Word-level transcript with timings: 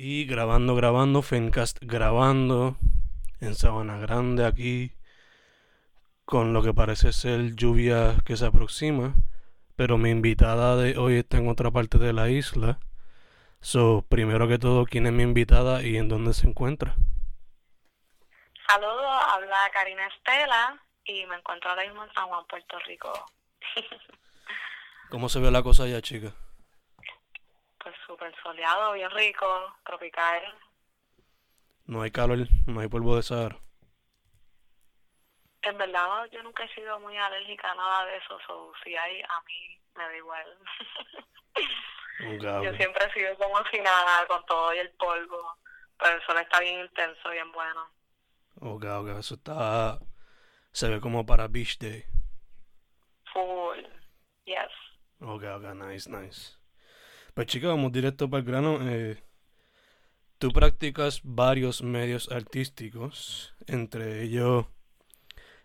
Y 0.00 0.26
grabando, 0.26 0.76
grabando, 0.76 1.22
Fencast 1.22 1.76
grabando 1.80 2.76
en 3.40 3.56
Sabana 3.56 3.98
Grande 3.98 4.46
aquí 4.46 4.92
con 6.24 6.52
lo 6.52 6.62
que 6.62 6.72
parece 6.72 7.12
ser 7.12 7.56
lluvia 7.56 8.14
que 8.24 8.36
se 8.36 8.46
aproxima, 8.46 9.16
pero 9.74 9.98
mi 9.98 10.10
invitada 10.10 10.76
de 10.76 10.96
hoy 10.96 11.16
está 11.16 11.38
en 11.38 11.48
otra 11.48 11.72
parte 11.72 11.98
de 11.98 12.12
la 12.12 12.28
isla. 12.28 12.78
So, 13.60 14.04
primero 14.08 14.46
que 14.46 14.60
todo, 14.60 14.84
¿quién 14.84 15.08
es 15.08 15.12
mi 15.12 15.24
invitada 15.24 15.82
y 15.82 15.96
en 15.96 16.08
dónde 16.08 16.32
se 16.32 16.46
encuentra? 16.46 16.94
Saludos, 18.68 19.22
habla 19.34 19.68
Karina 19.72 20.06
Estela 20.06 20.80
y 21.06 21.26
me 21.26 21.34
encuentro 21.38 21.70
ahora 21.70 21.82
mismo 21.82 22.04
en 22.04 22.12
San 22.12 22.28
Juan, 22.28 22.46
Puerto 22.48 22.78
Rico. 22.86 23.12
¿Cómo 25.10 25.28
se 25.28 25.40
ve 25.40 25.50
la 25.50 25.64
cosa 25.64 25.82
allá, 25.82 26.00
chica? 26.00 26.34
Pues 27.88 28.00
súper 28.06 28.34
soleado, 28.42 28.92
bien 28.92 29.10
rico, 29.10 29.46
tropical. 29.84 30.42
No 31.86 32.02
hay 32.02 32.10
calor, 32.10 32.38
no 32.66 32.80
hay 32.80 32.88
polvo 32.88 33.16
de 33.16 33.22
Sahara. 33.22 33.58
En 35.62 35.78
verdad, 35.78 36.26
yo 36.30 36.42
nunca 36.42 36.64
he 36.64 36.74
sido 36.74 37.00
muy 37.00 37.16
alérgica 37.16 37.72
a 37.72 37.74
nada 37.74 38.06
de 38.06 38.16
eso, 38.18 38.38
o 38.48 38.72
si 38.84 38.94
hay, 38.94 39.22
a 39.22 39.40
mí 39.46 39.80
me 39.96 40.04
da 40.04 40.16
igual. 40.16 40.58
yo 42.62 42.76
siempre 42.76 43.06
he 43.06 43.12
sido 43.12 43.36
como 43.36 43.56
si 43.70 43.80
nada, 43.80 44.26
con 44.26 44.44
todo 44.46 44.74
y 44.74 44.78
el 44.78 44.90
polvo, 44.90 45.56
pero 45.98 46.16
el 46.16 46.22
sol 46.26 46.38
está 46.38 46.60
bien 46.60 46.80
intenso, 46.80 47.30
bien 47.30 47.50
bueno. 47.52 47.88
Ok, 48.60 48.84
ok, 48.84 49.18
eso 49.18 49.34
está, 49.34 49.98
se 50.72 50.88
ve 50.88 51.00
como 51.00 51.24
para 51.24 51.48
Beach 51.48 51.78
Day. 51.78 52.04
Full, 53.32 53.78
yes. 54.44 54.70
Ok, 55.20 55.42
ok, 55.42 55.74
nice, 55.74 56.08
nice. 56.10 56.57
Pues 57.38 57.46
chicos, 57.46 57.68
vamos 57.70 57.92
directo 57.92 58.28
para 58.28 58.40
el 58.40 58.44
grano. 58.44 58.78
Eh, 58.82 59.22
tú 60.38 60.50
practicas 60.50 61.20
varios 61.22 61.82
medios 61.82 62.32
artísticos, 62.32 63.54
entre 63.68 64.24
ellos 64.24 64.66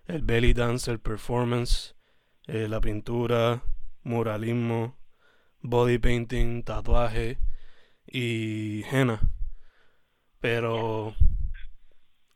el 0.05 0.21
belly 0.21 0.53
dance, 0.53 0.91
el 0.91 0.99
performance, 0.99 1.95
eh, 2.45 2.67
la 2.67 2.79
pintura, 2.79 3.63
muralismo, 4.03 4.95
body 5.61 5.97
painting, 5.97 6.61
tatuaje 6.61 7.39
y 8.05 8.83
henna. 8.83 9.19
Pero 10.41 11.15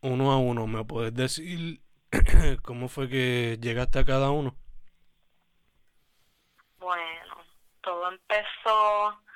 uno 0.01 0.31
a 0.31 0.39
uno, 0.39 0.65
¿me 0.65 0.83
puedes 0.83 1.13
decir 1.13 1.79
cómo 2.63 2.87
fue 2.87 3.07
que 3.07 3.59
llegaste 3.61 3.99
a 3.99 4.03
cada 4.03 4.31
uno? 4.31 4.55
Bueno, 6.79 7.35
todo 7.83 8.09
empezó 8.11 9.26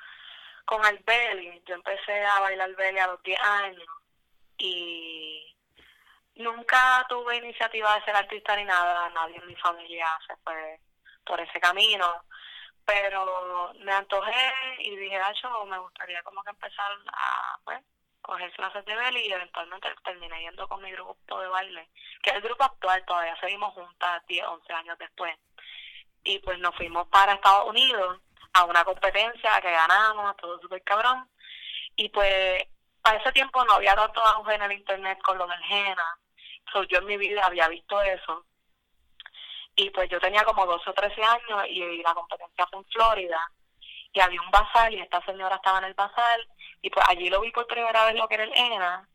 con 0.64 0.84
el 0.86 0.98
belly. 0.98 1.62
Yo 1.66 1.74
empecé 1.74 2.24
a 2.24 2.40
bailar 2.40 2.74
belly 2.74 2.98
a 2.98 3.06
los 3.08 3.22
10 3.22 3.40
años 3.40 3.86
y 4.58 5.56
nunca 6.36 7.04
tuve 7.08 7.36
iniciativa 7.36 7.94
de 7.94 8.04
ser 8.04 8.16
artista 8.16 8.56
ni 8.56 8.64
nada. 8.64 9.10
Nadie 9.10 9.36
en 9.36 9.46
mi 9.46 9.56
familia 9.56 10.06
se 10.26 10.36
fue 10.44 10.80
por 11.24 11.40
ese 11.40 11.60
camino. 11.60 12.24
Pero 12.84 13.72
me 13.78 13.92
antojé 13.92 14.54
y 14.80 14.96
dije, 14.96 15.20
yo 15.40 15.64
me 15.66 15.78
gustaría 15.78 16.22
como 16.24 16.42
que 16.42 16.50
empezar 16.50 16.90
a, 17.12 17.58
pues, 17.64 17.80
coger 18.22 18.52
clases 18.52 18.84
de 18.84 18.96
belly 18.96 19.20
y 19.26 19.32
eventualmente 19.32 19.88
terminé 20.04 20.40
yendo 20.42 20.66
con 20.68 20.82
mi 20.82 20.90
grupo 20.92 21.40
de 21.40 21.48
baile, 21.48 21.88
que 22.22 22.30
es 22.30 22.36
el 22.36 22.42
grupo 22.42 22.64
actual, 22.64 23.04
todavía 23.04 23.36
seguimos 23.40 23.74
juntas 23.74 24.24
10, 24.26 24.46
11 24.46 24.72
años 24.72 24.98
después. 24.98 25.36
Y 26.24 26.38
pues 26.38 26.58
nos 26.60 26.74
fuimos 26.76 27.08
para 27.08 27.34
Estados 27.34 27.68
Unidos 27.68 28.20
a 28.54 28.64
una 28.64 28.84
competencia 28.84 29.60
que 29.60 29.70
ganamos, 29.70 30.36
todo 30.36 30.60
súper 30.60 30.82
cabrón. 30.82 31.28
Y 31.96 32.08
pues 32.08 32.64
para 33.02 33.18
ese 33.18 33.32
tiempo 33.32 33.64
no 33.64 33.74
había 33.74 33.94
tanto 33.94 34.20
auge 34.20 34.54
en 34.54 34.62
el 34.62 34.72
internet 34.72 35.18
con 35.22 35.38
lo 35.38 35.46
del 35.46 35.62
henna. 35.68 36.18
yo 36.88 36.98
en 36.98 37.06
mi 37.06 37.16
vida 37.16 37.44
había 37.44 37.68
visto 37.68 38.00
eso. 38.02 38.46
Y 39.74 39.90
pues 39.90 40.08
yo 40.10 40.20
tenía 40.20 40.44
como 40.44 40.66
12 40.66 40.90
o 40.90 40.92
13 40.92 41.22
años 41.22 41.64
y, 41.68 42.02
la 42.02 42.14
competencia 42.14 42.66
fue 42.66 42.80
en 42.80 42.84
Florida. 42.86 43.50
Y 44.12 44.20
había 44.20 44.42
un 44.42 44.50
bazar 44.50 44.92
y 44.92 45.00
esta 45.00 45.24
señora 45.24 45.56
estaba 45.56 45.78
en 45.78 45.84
el 45.84 45.94
bazar. 45.94 46.40
Y 46.82 46.90
pues 46.90 47.04
allí 47.08 47.30
lo 47.30 47.40
vi 47.40 47.50
por 47.50 47.66
primera 47.66 48.04
vez 48.04 48.14
lo 48.14 48.28
que 48.28 48.34
era 48.34 48.44
el 48.44 48.52
henna. 48.54 49.08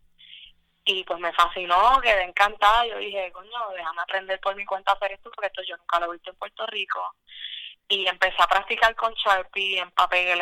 Y 0.86 1.04
pues 1.04 1.20
me 1.20 1.34
fascinó, 1.34 2.00
quedé 2.02 2.24
encantada. 2.24 2.86
Yo 2.88 2.98
dije, 2.98 3.32
coño, 3.32 3.70
déjame 3.76 4.02
aprender 4.02 4.40
por 4.40 4.56
mi 4.56 4.66
cuenta 4.66 4.92
a 4.92 4.96
hacer 4.96 5.12
esto 5.12 5.30
porque 5.32 5.48
esto 5.48 5.62
yo 5.64 5.78
nunca 5.78 6.00
lo 6.00 6.08
he 6.08 6.16
visto 6.16 6.32
en 6.32 6.38
Puerto 6.38 6.66
Rico 6.68 7.16
y 7.90 8.08
empecé 8.08 8.36
a 8.40 8.48
practicar 8.48 8.96
con 8.96 9.14
Sharpie 9.14 9.80
en 9.80 9.92
papel. 9.92 10.40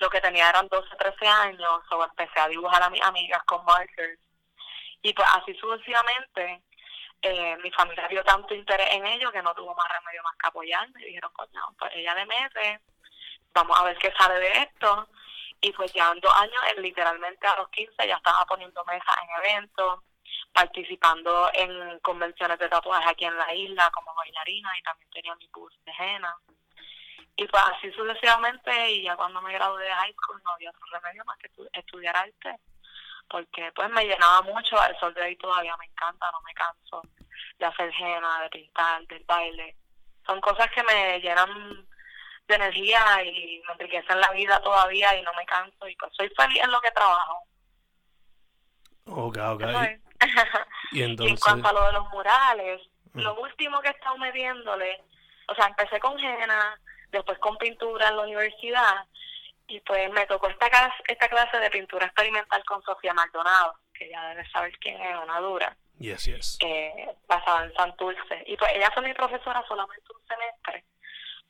Lo 0.00 0.10
que 0.10 0.20
tenía 0.20 0.48
eran 0.48 0.68
12, 0.68 0.96
13 0.96 1.26
años, 1.26 1.80
o 1.90 2.04
empecé 2.04 2.38
a 2.38 2.48
dibujar 2.48 2.82
a 2.82 2.90
mis 2.90 3.02
amigas 3.02 3.42
con 3.44 3.64
markers. 3.64 4.20
Y 5.02 5.12
pues 5.12 5.28
así 5.34 5.54
sucesivamente, 5.54 6.62
eh, 7.22 7.56
mi 7.62 7.70
familia 7.72 8.06
vio 8.08 8.22
tanto 8.22 8.54
interés 8.54 8.88
en 8.92 9.06
ello 9.06 9.32
que 9.32 9.42
no 9.42 9.54
tuvo 9.54 9.74
más 9.74 9.88
remedio 9.88 10.22
más 10.22 10.36
que 10.36 10.48
apoyarme. 10.48 11.04
Dijeron, 11.04 11.32
coño, 11.32 11.74
pues 11.78 11.92
ella 11.94 12.14
le 12.14 12.26
mete, 12.26 12.80
vamos 13.52 13.78
a 13.78 13.84
ver 13.84 13.98
qué 13.98 14.12
sale 14.16 14.38
de 14.38 14.62
esto. 14.62 15.08
Y 15.60 15.72
pues 15.72 15.92
ya 15.92 16.12
en 16.12 16.20
dos 16.20 16.32
años, 16.36 16.54
literalmente 16.78 17.46
a 17.46 17.56
los 17.56 17.68
15, 17.70 18.06
ya 18.06 18.16
estaba 18.16 18.44
poniendo 18.46 18.84
mesas 18.84 19.16
en 19.22 19.44
eventos, 19.44 20.00
participando 20.52 21.50
en 21.52 21.98
convenciones 22.00 22.58
de 22.60 22.68
tatuajes 22.68 23.08
aquí 23.08 23.24
en 23.24 23.36
la 23.36 23.52
isla 23.52 23.90
como 23.90 24.14
bailarina 24.14 24.70
y 24.78 24.82
también 24.82 25.10
tenía 25.10 25.34
mi 25.34 25.48
bus 25.52 25.74
de 25.84 25.92
henna. 25.98 26.36
Y 27.38 27.46
pues 27.46 27.62
así 27.62 27.90
sucesivamente, 27.92 28.90
y 28.90 29.04
ya 29.04 29.14
cuando 29.14 29.40
me 29.40 29.52
gradué 29.52 29.84
de 29.84 29.90
high 29.92 30.12
school 30.12 30.42
no 30.44 30.50
había 30.50 30.70
otro 30.70 30.84
remedio 30.90 31.24
más 31.24 31.38
que 31.38 31.48
estudiar 31.72 32.16
arte, 32.16 32.56
porque 33.30 33.70
pues 33.76 33.88
me 33.90 34.04
llenaba 34.04 34.42
mucho, 34.42 34.76
el 34.84 34.98
sol 34.98 35.14
de 35.14 35.22
ahí 35.22 35.36
todavía 35.36 35.76
me 35.76 35.86
encanta, 35.86 36.28
no 36.32 36.40
me 36.40 36.52
canso 36.52 37.00
de 37.56 37.64
hacer 37.64 37.92
henna, 37.96 38.42
de 38.42 38.50
pintar, 38.50 39.06
del 39.06 39.22
baile. 39.24 39.76
Son 40.26 40.40
cosas 40.40 40.68
que 40.72 40.82
me 40.82 41.20
llenan 41.20 41.86
de 42.48 42.54
energía 42.56 43.22
y 43.22 43.62
me 43.64 43.72
enriquecen 43.74 44.20
la 44.20 44.32
vida 44.32 44.60
todavía 44.60 45.16
y 45.16 45.22
no 45.22 45.32
me 45.34 45.46
canso 45.46 45.86
y 45.86 45.94
pues 45.94 46.10
soy 46.16 46.28
feliz 46.30 46.60
en 46.60 46.72
lo 46.72 46.80
que 46.80 46.90
trabajo. 46.90 47.44
Ok, 49.06 49.38
ok. 49.38 49.62
y, 50.90 51.02
en 51.02 51.36
cuanto 51.36 51.68
a 51.68 51.72
lo 51.72 51.84
de 51.84 51.92
los 51.92 52.08
murales, 52.08 52.80
mm. 53.12 53.20
lo 53.20 53.40
último 53.40 53.80
que 53.80 53.88
he 53.88 53.92
estado 53.92 54.18
mediéndole, 54.18 55.04
o 55.46 55.54
sea, 55.54 55.68
empecé 55.68 56.00
con 56.00 56.18
henna, 56.18 56.80
después 57.10 57.38
con 57.38 57.56
pintura 57.56 58.08
en 58.08 58.16
la 58.16 58.22
universidad 58.22 59.06
y 59.68 59.80
pues 59.80 60.10
me 60.10 60.26
tocó 60.26 60.48
esta 60.48 60.70
clase, 60.70 61.02
esta 61.06 61.28
clase 61.28 61.58
de 61.58 61.70
pintura 61.70 62.06
experimental 62.06 62.64
con 62.64 62.82
Sofía 62.82 63.12
Maldonado, 63.12 63.74
que 63.92 64.08
ya 64.08 64.28
debes 64.30 64.50
saber 64.50 64.72
quién 64.78 65.00
es, 65.00 65.16
una 65.22 65.40
dura. 65.40 65.76
Yes, 65.98 66.24
yes. 66.26 66.58
Basada 67.26 67.64
en 67.64 67.74
Santurce. 67.74 68.44
Y 68.46 68.56
pues 68.56 68.70
ella 68.74 68.90
fue 68.92 69.02
mi 69.02 69.12
profesora 69.12 69.62
solamente 69.68 70.06
un 70.14 70.26
semestre. 70.26 70.84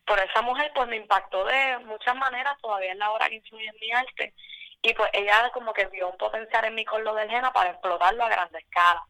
Por 0.04 0.18
esa 0.18 0.42
mujer 0.42 0.72
pues 0.74 0.88
me 0.88 0.96
impactó 0.96 1.44
de 1.44 1.78
muchas 1.84 2.16
maneras, 2.16 2.56
todavía 2.60 2.92
es 2.92 2.98
la 2.98 3.10
hora 3.10 3.28
que 3.28 3.36
influye 3.36 3.68
en 3.68 3.76
mi 3.80 3.92
arte. 3.92 4.34
Y 4.82 4.94
pues 4.94 5.10
ella 5.12 5.50
como 5.52 5.72
que 5.72 5.86
vio 5.86 6.08
un 6.08 6.16
potencial 6.16 6.64
en 6.64 6.74
mí 6.74 6.84
con 6.84 7.04
lo 7.04 7.14
del 7.14 7.30
henna 7.30 7.52
para 7.52 7.70
explotarlo 7.70 8.24
a 8.24 8.28
grande 8.28 8.58
escala. 8.58 9.04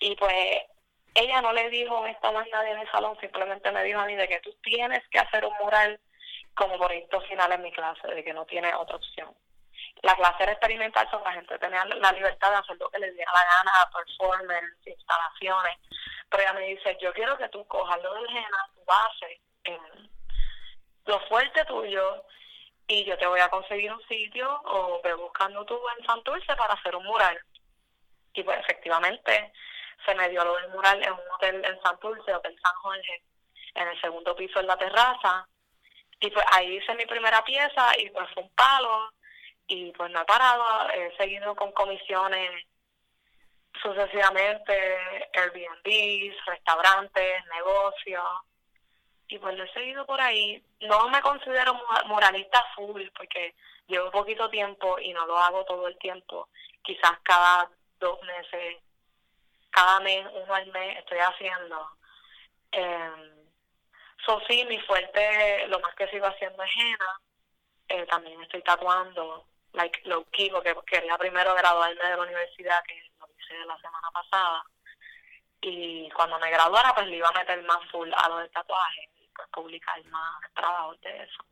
Y 0.00 0.14
pues 0.16 0.62
ella 1.20 1.40
no 1.40 1.52
le 1.52 1.68
dijo 1.70 2.06
esta 2.06 2.30
más 2.32 2.46
nadie 2.52 2.72
en 2.72 2.80
el 2.80 2.90
salón, 2.90 3.18
simplemente 3.20 3.70
me 3.72 3.84
dijo 3.84 4.00
a 4.00 4.06
mí 4.06 4.14
de 4.14 4.28
que 4.28 4.40
tú 4.40 4.52
tienes 4.62 5.06
que 5.08 5.18
hacer 5.18 5.44
un 5.44 5.54
mural 5.62 6.00
como 6.54 6.78
proyecto 6.78 7.20
final 7.22 7.52
en 7.52 7.62
mi 7.62 7.72
clase, 7.72 8.06
de 8.08 8.24
que 8.24 8.32
no 8.32 8.44
tiene 8.46 8.74
otra 8.74 8.96
opción. 8.96 9.34
La 10.02 10.14
clase 10.16 10.42
era 10.42 10.52
experimental, 10.52 11.08
son 11.10 11.22
la 11.22 11.32
gente 11.32 11.58
tenía 11.58 11.84
la 11.84 12.12
libertad 12.12 12.50
de 12.50 12.56
hacer 12.56 12.76
lo 12.78 12.88
que 12.90 12.98
les 12.98 13.14
diera 13.14 13.32
la 13.32 13.44
gana, 13.44 13.90
performance, 13.92 14.86
instalaciones. 14.86 15.78
Pero 16.28 16.42
ella 16.42 16.52
me 16.54 16.66
dice, 16.66 16.96
yo 17.00 17.12
quiero 17.12 17.36
que 17.36 17.48
tú 17.48 17.66
cojas 17.66 18.02
lo 18.02 18.14
del 18.14 18.28
henna, 18.28 18.70
tu 18.74 18.84
base, 18.84 19.40
lo 21.06 21.20
fuerte 21.28 21.64
tuyo, 21.64 22.24
y 22.86 23.04
yo 23.04 23.16
te 23.18 23.26
voy 23.26 23.40
a 23.40 23.48
conseguir 23.48 23.92
un 23.92 24.02
sitio 24.08 24.60
o 24.64 25.00
ve 25.02 25.14
buscando 25.14 25.64
tú 25.64 25.80
en 25.96 26.04
Santurce 26.04 26.56
para 26.56 26.74
hacer 26.74 26.96
un 26.96 27.04
mural. 27.04 27.38
Y 28.32 28.42
pues 28.42 28.58
efectivamente 28.60 29.52
se 30.04 30.14
me 30.14 30.28
dio 30.28 30.44
lo 30.44 30.56
del 30.56 30.70
mural 30.70 31.02
en 31.02 31.12
un 31.12 31.20
hotel 31.34 31.64
en 31.64 31.80
Santurce, 31.82 32.34
Hotel 32.34 32.58
San 32.62 32.74
Jorge, 32.76 33.22
en 33.74 33.88
el 33.88 34.00
segundo 34.00 34.34
piso 34.34 34.60
en 34.60 34.66
la 34.66 34.76
terraza. 34.76 35.46
Y 36.20 36.30
pues 36.30 36.44
ahí 36.52 36.76
hice 36.76 36.94
mi 36.94 37.06
primera 37.06 37.42
pieza 37.44 37.98
y 37.98 38.10
pues 38.10 38.28
fue 38.34 38.42
un 38.42 38.50
palo. 38.50 39.12
y 39.66 39.92
pues 39.92 40.10
no 40.10 40.20
he 40.20 40.24
parado, 40.24 40.90
he 40.90 41.16
seguido 41.16 41.54
con 41.54 41.70
comisiones 41.72 42.64
sucesivamente, 43.80 45.28
Airbnbs, 45.32 46.44
restaurantes, 46.44 47.46
negocios, 47.46 48.24
y 49.28 49.38
pues 49.38 49.56
lo 49.56 49.64
he 49.64 49.72
seguido 49.72 50.04
por 50.06 50.20
ahí. 50.20 50.62
No 50.80 51.08
me 51.08 51.20
considero 51.22 51.80
moralista 52.06 52.64
full 52.74 53.02
porque 53.16 53.54
llevo 53.86 54.10
poquito 54.10 54.50
tiempo 54.50 54.98
y 54.98 55.12
no 55.12 55.24
lo 55.26 55.38
hago 55.38 55.64
todo 55.64 55.86
el 55.86 55.96
tiempo. 55.98 56.48
Quizás 56.82 57.18
cada 57.22 57.70
dos 58.00 58.20
meses, 58.22 58.82
cada 59.70 60.00
mes, 60.00 60.26
uno 60.32 60.54
al 60.54 60.66
mes 60.72 60.98
estoy 60.98 61.18
haciendo. 61.18 61.90
Eh, 62.72 63.46
so 64.24 64.40
sí, 64.48 64.64
mi 64.66 64.78
fuerte, 64.80 65.66
lo 65.68 65.80
más 65.80 65.94
que 65.94 66.08
sigo 66.08 66.26
haciendo 66.26 66.62
es 66.62 66.70
henna. 66.76 67.20
Eh, 67.88 68.06
también 68.06 68.40
estoy 68.42 68.62
tatuando, 68.62 69.46
like 69.72 70.00
low 70.04 70.24
key, 70.30 70.50
porque 70.50 70.76
quería 70.86 71.18
primero 71.18 71.54
graduarme 71.54 72.02
de 72.02 72.16
la 72.16 72.22
universidad, 72.22 72.82
que 72.84 73.02
lo 73.18 73.26
hice 73.38 73.54
la 73.66 73.76
semana 73.78 74.10
pasada. 74.12 74.64
Y 75.60 76.08
cuando 76.10 76.38
me 76.38 76.50
graduara, 76.50 76.94
pues 76.94 77.06
le 77.08 77.16
iba 77.16 77.28
a 77.28 77.38
meter 77.38 77.62
más 77.64 77.84
full 77.90 78.10
a 78.14 78.28
lo 78.28 78.38
del 78.38 78.50
tatuaje 78.50 79.10
publicar 79.52 80.02
más 80.06 80.40
trabajos 80.54 81.00
de 81.00 81.22
eso. 81.22 81.44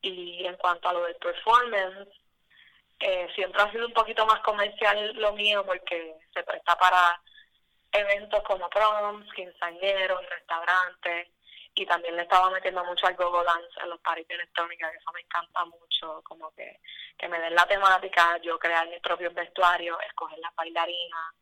Y 0.00 0.44
en 0.46 0.56
cuanto 0.56 0.88
a 0.88 0.92
lo 0.92 1.04
del 1.04 1.16
performance, 1.16 2.08
eh, 3.02 3.28
siempre 3.34 3.60
ha 3.60 3.70
sido 3.72 3.86
un 3.86 3.92
poquito 3.92 4.24
más 4.26 4.40
comercial 4.40 5.12
lo 5.16 5.32
mío 5.32 5.64
porque 5.66 6.14
se 6.32 6.42
presta 6.44 6.76
para 6.76 7.20
eventos 7.90 8.42
como 8.44 8.70
proms, 8.70 9.26
quinceañeros, 9.34 10.28
restaurantes 10.30 11.28
y 11.74 11.84
también 11.86 12.16
le 12.16 12.22
estaba 12.22 12.50
metiendo 12.50 12.84
mucho 12.84 13.06
al 13.06 13.16
gogo 13.16 13.42
dance 13.42 13.80
en 13.82 13.90
los 13.90 14.00
parties 14.00 14.28
de 14.28 14.34
electrónica, 14.34 14.90
que 14.90 14.98
eso 14.98 15.12
me 15.12 15.20
encanta 15.20 15.64
mucho, 15.64 16.22
como 16.22 16.50
que, 16.54 16.80
que 17.18 17.28
me 17.28 17.40
den 17.40 17.54
la 17.54 17.66
temática, 17.66 18.38
yo 18.38 18.58
crear 18.58 18.86
mis 18.88 19.00
propios 19.00 19.34
vestuarios, 19.34 19.98
escoger 20.06 20.38
las 20.38 20.54
bailarinas, 20.54 21.34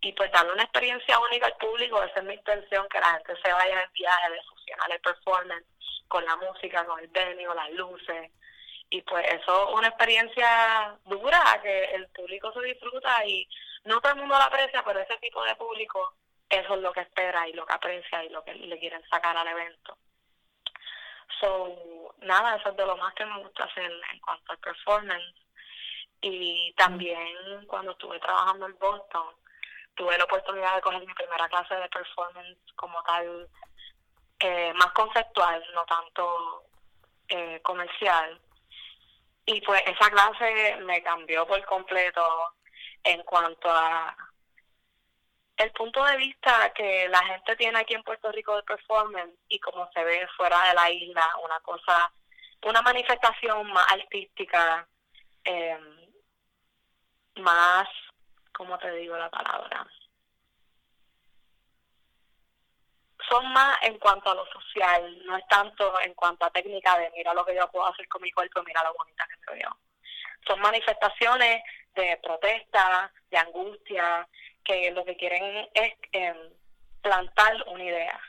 y 0.00 0.12
pues 0.14 0.32
darle 0.32 0.52
una 0.52 0.64
experiencia 0.64 1.18
única 1.20 1.46
al 1.46 1.56
público, 1.56 2.02
esa 2.02 2.18
es 2.18 2.24
mi 2.24 2.34
intención, 2.34 2.88
que 2.88 2.98
la 2.98 3.12
gente 3.12 3.34
se 3.42 3.52
vaya 3.52 3.82
en 3.82 3.92
viaje 3.92 4.30
de 4.32 4.42
fusionar 4.42 4.90
el 4.90 5.00
performance 5.00 5.66
con 6.08 6.24
la 6.24 6.36
música, 6.36 6.84
con 6.84 6.98
el 6.98 7.06
venue, 7.08 7.54
las 7.54 7.70
luces, 7.70 8.32
y 8.92 9.00
pues 9.02 9.26
eso 9.32 9.68
es 9.68 9.74
una 9.74 9.88
experiencia 9.88 10.94
dura, 11.06 11.58
que 11.62 11.84
el 11.94 12.06
público 12.08 12.52
se 12.52 12.60
disfruta 12.60 13.24
y 13.24 13.48
no 13.84 13.98
todo 14.02 14.12
el 14.12 14.18
mundo 14.18 14.38
la 14.38 14.44
aprecia, 14.44 14.84
pero 14.84 15.00
ese 15.00 15.16
tipo 15.16 15.42
de 15.42 15.56
público, 15.56 16.14
eso 16.50 16.74
es 16.74 16.80
lo 16.82 16.92
que 16.92 17.00
espera 17.00 17.48
y 17.48 17.54
lo 17.54 17.64
que 17.64 17.72
aprecia 17.72 18.22
y 18.22 18.28
lo 18.28 18.44
que 18.44 18.54
le 18.54 18.78
quieren 18.78 19.02
sacar 19.08 19.34
al 19.34 19.48
evento. 19.48 19.96
So, 21.40 22.14
nada, 22.18 22.56
eso 22.56 22.68
es 22.68 22.76
de 22.76 22.84
lo 22.84 22.98
más 22.98 23.14
que 23.14 23.24
me 23.24 23.42
gusta 23.42 23.64
hacer 23.64 23.90
en 24.12 24.20
cuanto 24.20 24.52
al 24.52 24.58
performance. 24.58 25.34
Y 26.20 26.74
también 26.74 27.66
cuando 27.66 27.92
estuve 27.92 28.20
trabajando 28.20 28.66
en 28.66 28.78
Boston, 28.78 29.26
tuve 29.94 30.18
la 30.18 30.24
oportunidad 30.24 30.76
de 30.76 30.82
coger 30.82 31.00
mi 31.00 31.14
primera 31.14 31.48
clase 31.48 31.74
de 31.76 31.88
performance 31.88 32.58
como 32.76 33.02
tal, 33.04 33.48
eh, 34.38 34.74
más 34.74 34.92
conceptual, 34.92 35.64
no 35.74 35.86
tanto 35.86 36.64
eh, 37.28 37.58
comercial. 37.62 38.38
Y 39.44 39.60
pues 39.62 39.82
esa 39.86 40.10
clase 40.10 40.76
me 40.82 41.02
cambió 41.02 41.46
por 41.46 41.64
completo 41.64 42.22
en 43.02 43.22
cuanto 43.24 43.68
a 43.70 44.16
el 45.56 45.70
punto 45.72 46.04
de 46.04 46.16
vista 46.16 46.72
que 46.74 47.08
la 47.08 47.22
gente 47.24 47.56
tiene 47.56 47.78
aquí 47.78 47.94
en 47.94 48.02
Puerto 48.02 48.32
Rico 48.32 48.56
de 48.56 48.62
performance 48.62 49.34
y 49.48 49.58
como 49.60 49.88
se 49.92 50.02
ve 50.02 50.26
fuera 50.36 50.68
de 50.68 50.74
la 50.74 50.90
isla, 50.90 51.28
una 51.44 51.60
cosa, 51.60 52.10
una 52.64 52.82
manifestación 52.82 53.70
más 53.72 53.86
artística, 53.92 54.86
eh, 55.44 55.78
más 57.36 57.88
¿cómo 58.52 58.78
te 58.78 58.90
digo 58.92 59.16
la 59.16 59.30
palabra? 59.30 59.86
Son 63.32 63.50
más 63.50 63.78
en 63.80 63.98
cuanto 63.98 64.30
a 64.30 64.34
lo 64.34 64.44
social, 64.52 65.24
no 65.24 65.38
es 65.38 65.48
tanto 65.48 65.98
en 66.02 66.12
cuanto 66.12 66.44
a 66.44 66.50
técnica 66.50 66.98
de 66.98 67.10
mira 67.16 67.32
lo 67.32 67.46
que 67.46 67.54
yo 67.54 67.66
puedo 67.70 67.86
hacer 67.86 68.06
con 68.08 68.20
mi 68.20 68.30
cuerpo, 68.30 68.62
mira 68.62 68.84
lo 68.84 68.92
bonita 68.92 69.26
que 69.26 69.42
soy 69.42 69.62
yo. 69.62 69.70
Son 70.46 70.60
manifestaciones 70.60 71.62
de 71.94 72.18
protesta, 72.22 73.10
de 73.30 73.38
angustia, 73.38 74.28
que 74.62 74.90
lo 74.90 75.02
que 75.06 75.16
quieren 75.16 75.66
es 75.72 75.94
em, 76.12 76.36
plantar 77.00 77.56
una 77.68 77.82
idea. 77.82 78.20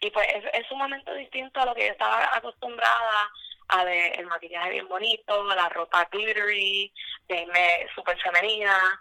Y 0.00 0.10
pues 0.10 0.26
es, 0.52 0.66
sumamente 0.68 1.14
distinto 1.14 1.60
a 1.60 1.64
lo 1.66 1.74
que 1.74 1.86
yo 1.86 1.92
estaba 1.92 2.36
acostumbrada 2.36 3.30
a 3.68 3.84
de 3.86 4.08
el 4.08 4.26
maquillaje 4.26 4.72
bien 4.72 4.88
bonito, 4.88 5.42
la 5.54 5.70
ropa 5.70 6.04
glittery, 6.12 6.92
de 7.28 7.88
súper 7.94 8.20
femenina, 8.20 9.00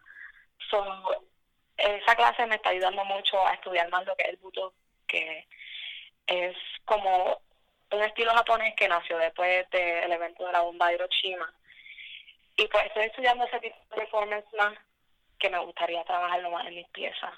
esa 1.75 2.15
clase 2.15 2.45
me 2.45 2.55
está 2.55 2.69
ayudando 2.69 3.03
mucho 3.03 3.45
a 3.45 3.53
estudiar 3.53 3.89
más 3.89 4.05
lo 4.05 4.15
que 4.15 4.23
es 4.23 4.29
el 4.29 4.37
buto, 4.37 4.73
que 5.11 5.45
es 6.27 6.55
como 6.85 7.41
un 7.91 8.03
estilo 8.03 8.33
japonés 8.33 8.73
que 8.75 8.87
nació 8.87 9.17
después 9.17 9.69
del 9.69 10.11
evento 10.11 10.45
de 10.45 10.53
la 10.53 10.61
bomba 10.61 10.87
de 10.87 10.95
Hiroshima. 10.95 11.53
Y 12.55 12.67
pues 12.67 12.85
estoy 12.85 13.03
estudiando 13.03 13.43
ese 13.45 13.59
tipo 13.59 13.75
de 13.89 13.95
performance 13.95 14.45
más 14.57 14.77
que 15.37 15.49
me 15.49 15.59
gustaría 15.59 16.03
trabajarlo 16.05 16.51
más 16.51 16.67
en 16.67 16.75
mis 16.75 16.87
piezas. 16.89 17.33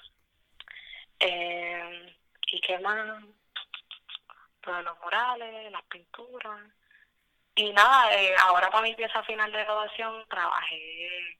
Eh, 1.18 2.14
¿Y 2.46 2.60
qué 2.60 2.78
más? 2.78 3.24
Pues 4.62 4.84
los 4.84 5.00
murales, 5.00 5.72
las 5.72 5.82
pinturas. 5.84 6.60
Y 7.56 7.72
nada, 7.72 8.14
eh, 8.14 8.34
ahora 8.42 8.70
para 8.70 8.82
mi 8.82 8.94
pieza 8.94 9.22
final 9.24 9.50
de 9.50 9.64
graduación 9.64 10.24
trabajé 10.28 11.38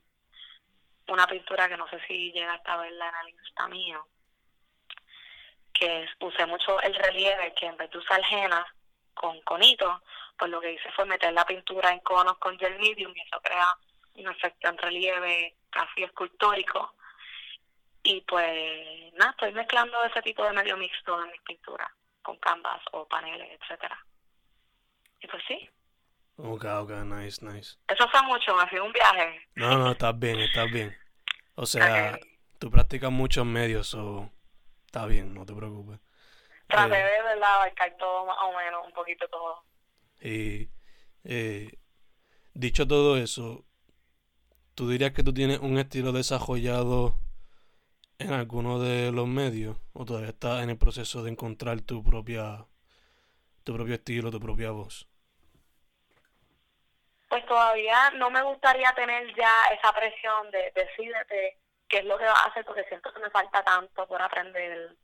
una 1.09 1.27
pintura 1.27 1.69
que 1.69 1.77
no 1.77 1.89
sé 1.89 2.01
si 2.07 2.33
llegaste 2.33 2.71
a 2.71 2.77
verla 2.79 3.09
en 3.09 3.29
el 3.29 3.35
Insta 3.35 3.69
mío, 3.69 4.07
que 5.75 6.07
usé 6.21 6.47
mucho 6.47 6.81
el 6.81 6.95
relieve, 6.95 7.53
que 7.55 7.67
en 7.67 7.77
vez 7.77 7.91
de 7.91 7.99
usar 7.99 8.21
henna 8.31 8.65
con 9.13 9.41
conito, 9.43 10.03
pues 10.39 10.51
lo 10.51 10.61
que 10.61 10.73
hice 10.73 10.91
fue 10.93 11.05
meter 11.05 11.33
la 11.33 11.45
pintura 11.45 11.91
en 11.91 12.01
conos 12.01 12.39
con 12.39 12.59
gel 12.59 12.79
medium 12.79 13.13
y 13.15 13.21
eso 13.21 13.41
crea 13.43 13.77
un 14.15 14.29
efecto 14.29 14.69
en 14.69 14.79
relieve 14.79 15.57
casi 15.71 16.05
escultórico. 16.05 16.95
Y 18.03 18.21
pues 18.23 19.13
nada, 19.15 19.31
estoy 19.33 19.53
mezclando 19.53 20.03
ese 20.05 20.23
tipo 20.23 20.45
de 20.45 20.53
medio 20.53 20.77
mixto 20.77 21.23
en 21.23 21.31
mis 21.31 21.41
pinturas, 21.43 21.91
con 22.23 22.37
canvas 22.39 22.81
o 22.93 23.07
paneles, 23.07 23.59
etcétera. 23.61 23.99
Y 25.21 25.27
pues 25.27 25.43
sí. 25.49 25.69
Ok, 26.37 26.65
ok, 26.65 26.91
nice, 27.05 27.45
nice. 27.45 27.79
Eso 27.89 28.09
fue 28.09 28.23
mucho, 28.23 28.55
me 28.57 28.67
fui 28.67 28.79
un 28.79 28.93
viaje. 28.93 29.49
No, 29.55 29.79
no, 29.79 29.93
estás 29.93 30.19
bien, 30.19 30.39
estás 30.41 30.71
bien. 30.71 30.97
O 31.55 31.65
sea, 31.65 32.19
tú 32.59 32.71
practicas 32.71 33.11
muchos 33.11 33.47
medios, 33.47 33.95
o 33.95 34.31
está 34.95 35.07
bien, 35.07 35.35
no 35.35 35.45
te 35.45 35.53
preocupes. 35.53 35.99
Traté 36.69 37.01
eh, 37.01 37.05
de 37.05 37.23
verdad 37.23 37.55
abarcar 37.55 37.97
todo 37.99 38.27
más 38.27 38.39
o 38.43 38.57
menos, 38.57 38.87
un 38.87 38.93
poquito 38.93 39.27
todo. 39.29 39.65
Y 40.21 40.71
eh, 41.25 41.79
dicho 42.53 42.87
todo 42.87 43.17
eso, 43.17 43.65
¿tú 44.77 44.89
dirías 44.89 45.13
que 45.13 45.25
tú 45.25 45.35
tienes 45.35 45.59
un 45.59 45.79
estilo 45.79 46.13
desarrollado 46.13 47.17
en 48.21 48.33
alguno 48.33 48.79
de 48.79 49.11
los 49.11 49.27
medios? 49.27 49.77
¿O 49.95 50.05
todavía 50.05 50.31
estás 50.31 50.63
en 50.63 50.71
el 50.71 50.79
proceso 50.79 51.25
de 51.25 51.33
encontrar 51.33 51.81
tu 51.81 52.05
propia 52.05 52.65
tu 53.65 53.75
propio 53.75 53.95
estilo, 53.95 54.31
tu 54.31 54.39
propia 54.39 54.71
voz? 54.71 55.09
pues 57.27 57.47
todavía 57.47 58.11
no 58.13 58.31
me 58.31 58.43
gustaría 58.43 58.93
tener 58.93 59.35
ya 59.35 59.65
esa 59.73 59.93
presión 59.93 60.53
de 60.53 60.71
decídete 60.73 61.59
qué 61.95 62.01
es 62.01 62.07
lo 62.07 62.19
que 62.19 62.25
vas 62.25 62.43
a 62.45 62.47
hacer 62.47 62.65
porque 62.65 62.83
siento 62.89 63.13
que 63.13 63.21
me 63.21 63.31
falta 63.31 63.63
tanto 63.63 64.05
por 64.09 64.21
aprender 64.21 64.97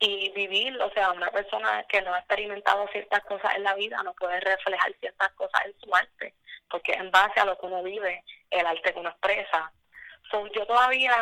y 0.00 0.32
vivir, 0.32 0.76
o 0.82 0.90
sea, 0.90 1.12
una 1.12 1.30
persona 1.30 1.84
que 1.88 2.02
no 2.02 2.12
ha 2.12 2.18
experimentado 2.18 2.88
ciertas 2.88 3.22
cosas 3.24 3.54
en 3.54 3.62
la 3.62 3.74
vida 3.74 4.02
no 4.02 4.14
puede 4.14 4.40
reflejar 4.40 4.92
ciertas 4.98 5.30
cosas 5.34 5.66
en 5.66 5.78
su 5.78 5.94
arte, 5.94 6.34
porque 6.68 6.94
en 6.94 7.12
base 7.12 7.38
a 7.38 7.44
lo 7.44 7.56
que 7.56 7.66
uno 7.66 7.84
vive, 7.84 8.24
el 8.50 8.66
arte 8.66 8.92
que 8.92 8.98
uno 8.98 9.10
expresa. 9.10 9.72
Yo 10.32 10.66
todavía 10.66 11.14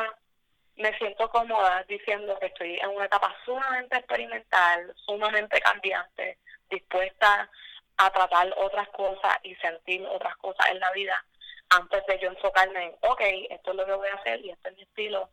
me 0.77 0.97
siento 0.97 1.29
cómoda 1.29 1.85
diciendo 1.87 2.39
que 2.39 2.47
estoy 2.47 2.79
en 2.79 2.89
una 2.89 3.05
etapa 3.05 3.37
sumamente 3.45 3.99
experimental, 3.99 4.95
sumamente 5.05 5.61
cambiante, 5.61 6.39
dispuesta 6.71 7.51
a 7.99 8.11
tratar 8.11 8.51
otras 8.57 8.89
cosas 8.89 9.37
y 9.43 9.55
sentir 9.57 10.07
otras 10.07 10.37
cosas 10.39 10.71
en 10.71 10.81
la 10.81 10.91
vida 10.93 11.23
antes 11.71 12.07
de 12.07 12.19
yo 12.19 12.29
enfocarme 12.29 12.85
en, 12.85 12.97
ok, 13.03 13.21
esto 13.51 13.71
es 13.71 13.77
lo 13.77 13.87
que 13.87 13.93
voy 13.93 14.09
a 14.09 14.15
hacer 14.15 14.41
y 14.45 14.51
este 14.51 14.69
es 14.69 14.77
mi 14.77 14.83
estilo 14.83 15.29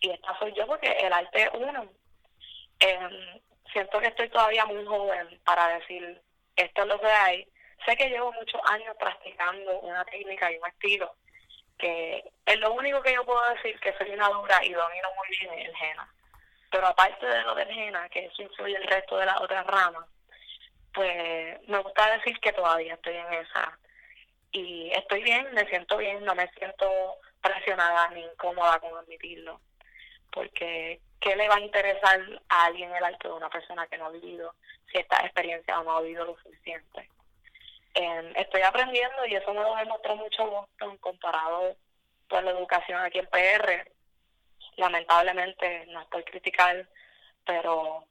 y 0.00 0.10
esta 0.10 0.38
soy 0.38 0.52
yo 0.54 0.66
porque 0.66 0.88
el 0.88 1.12
arte 1.12 1.42
es 1.42 1.50
uno. 1.54 1.88
Em, 2.80 3.40
siento 3.72 3.98
que 4.00 4.08
estoy 4.08 4.28
todavía 4.28 4.64
muy 4.66 4.84
joven 4.84 5.40
para 5.44 5.78
decir, 5.78 6.20
esto 6.56 6.82
es 6.82 6.88
lo 6.88 7.00
que 7.00 7.06
hay. 7.06 7.48
Sé 7.84 7.96
que 7.96 8.08
llevo 8.08 8.32
muchos 8.32 8.60
años 8.64 8.96
practicando 8.98 9.80
una 9.80 10.04
técnica 10.04 10.50
y 10.50 10.56
un 10.56 10.66
estilo 10.66 11.14
que 11.78 12.24
es 12.46 12.58
lo 12.58 12.72
único 12.72 13.02
que 13.02 13.12
yo 13.12 13.24
puedo 13.24 13.42
decir 13.54 13.78
que 13.80 13.92
soy 13.98 14.10
una 14.10 14.28
dura 14.28 14.64
y 14.64 14.72
domino 14.72 15.08
muy 15.16 15.36
bien 15.38 15.66
el 15.66 15.76
Jena. 15.76 16.08
Pero 16.70 16.86
aparte 16.86 17.26
de 17.26 17.42
lo 17.42 17.54
del 17.54 17.68
Jena, 17.68 18.08
que 18.08 18.26
eso 18.26 18.42
influye 18.42 18.76
el 18.76 18.86
resto 18.86 19.18
de 19.18 19.26
las 19.26 19.40
otras 19.40 19.66
ramas, 19.66 20.06
pues 20.94 21.60
me 21.68 21.78
gusta 21.78 22.16
decir 22.16 22.38
que 22.40 22.52
todavía 22.52 22.94
estoy 22.94 23.16
en 23.16 23.32
esa. 23.34 23.78
Y 24.56 24.90
estoy 24.90 25.22
bien, 25.22 25.52
me 25.52 25.68
siento 25.68 25.98
bien, 25.98 26.24
no 26.24 26.34
me 26.34 26.48
siento 26.52 26.88
presionada 27.42 28.08
ni 28.08 28.22
incómoda 28.22 28.80
con 28.80 28.96
admitirlo, 28.96 29.60
porque 30.32 30.98
¿qué 31.20 31.36
le 31.36 31.46
va 31.46 31.56
a 31.56 31.60
interesar 31.60 32.20
a 32.48 32.64
alguien 32.64 32.94
el 32.94 33.04
arte 33.04 33.28
de 33.28 33.34
una 33.34 33.50
persona 33.50 33.86
que 33.86 33.98
no 33.98 34.06
ha 34.06 34.10
vivido 34.10 34.54
cierta 34.90 35.20
experiencia 35.20 35.78
o 35.78 35.84
no 35.84 35.92
ha 35.92 36.00
vivido 36.00 36.24
lo 36.24 36.38
suficiente? 36.38 37.10
Em, 37.92 38.32
estoy 38.34 38.62
aprendiendo 38.62 39.26
y 39.26 39.34
eso 39.34 39.52
me 39.52 39.60
lo 39.60 39.76
demostró 39.76 40.16
mucho 40.16 40.68
comparado 41.00 41.76
con 42.26 42.42
la 42.42 42.52
educación 42.52 43.02
aquí 43.02 43.18
en 43.18 43.26
PR. 43.26 43.92
Lamentablemente, 44.76 45.84
no 45.88 46.00
estoy 46.00 46.24
criticar, 46.24 46.88
pero 47.44 48.06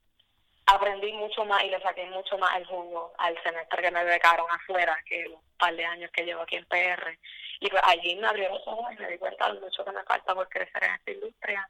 aprendí 0.65 1.13
mucho 1.13 1.45
más 1.45 1.63
y 1.63 1.69
le 1.69 1.81
saqué 1.81 2.05
mucho 2.07 2.37
más 2.37 2.55
el 2.57 2.65
jugo 2.65 3.13
al 3.17 3.41
semestre 3.43 3.81
que 3.81 3.91
me 3.91 4.03
becaron 4.03 4.47
afuera 4.49 4.97
que 5.05 5.23
los 5.25 5.39
par 5.57 5.75
de 5.75 5.85
años 5.85 6.11
que 6.11 6.23
llevo 6.23 6.41
aquí 6.41 6.55
en 6.55 6.65
PR. 6.65 7.17
Y 7.59 7.69
pues 7.69 7.81
allí 7.85 8.15
me 8.15 8.27
abrió 8.27 8.49
los 8.49 8.67
ojos 8.67 8.91
y 8.93 9.01
me 9.01 9.09
di 9.09 9.17
cuenta 9.17 9.51
de 9.51 9.59
mucho 9.59 9.85
que 9.85 9.91
me 9.91 10.03
falta 10.03 10.33
por 10.33 10.49
crecer 10.49 10.83
en 10.83 10.93
esta 10.93 11.11
industria. 11.11 11.69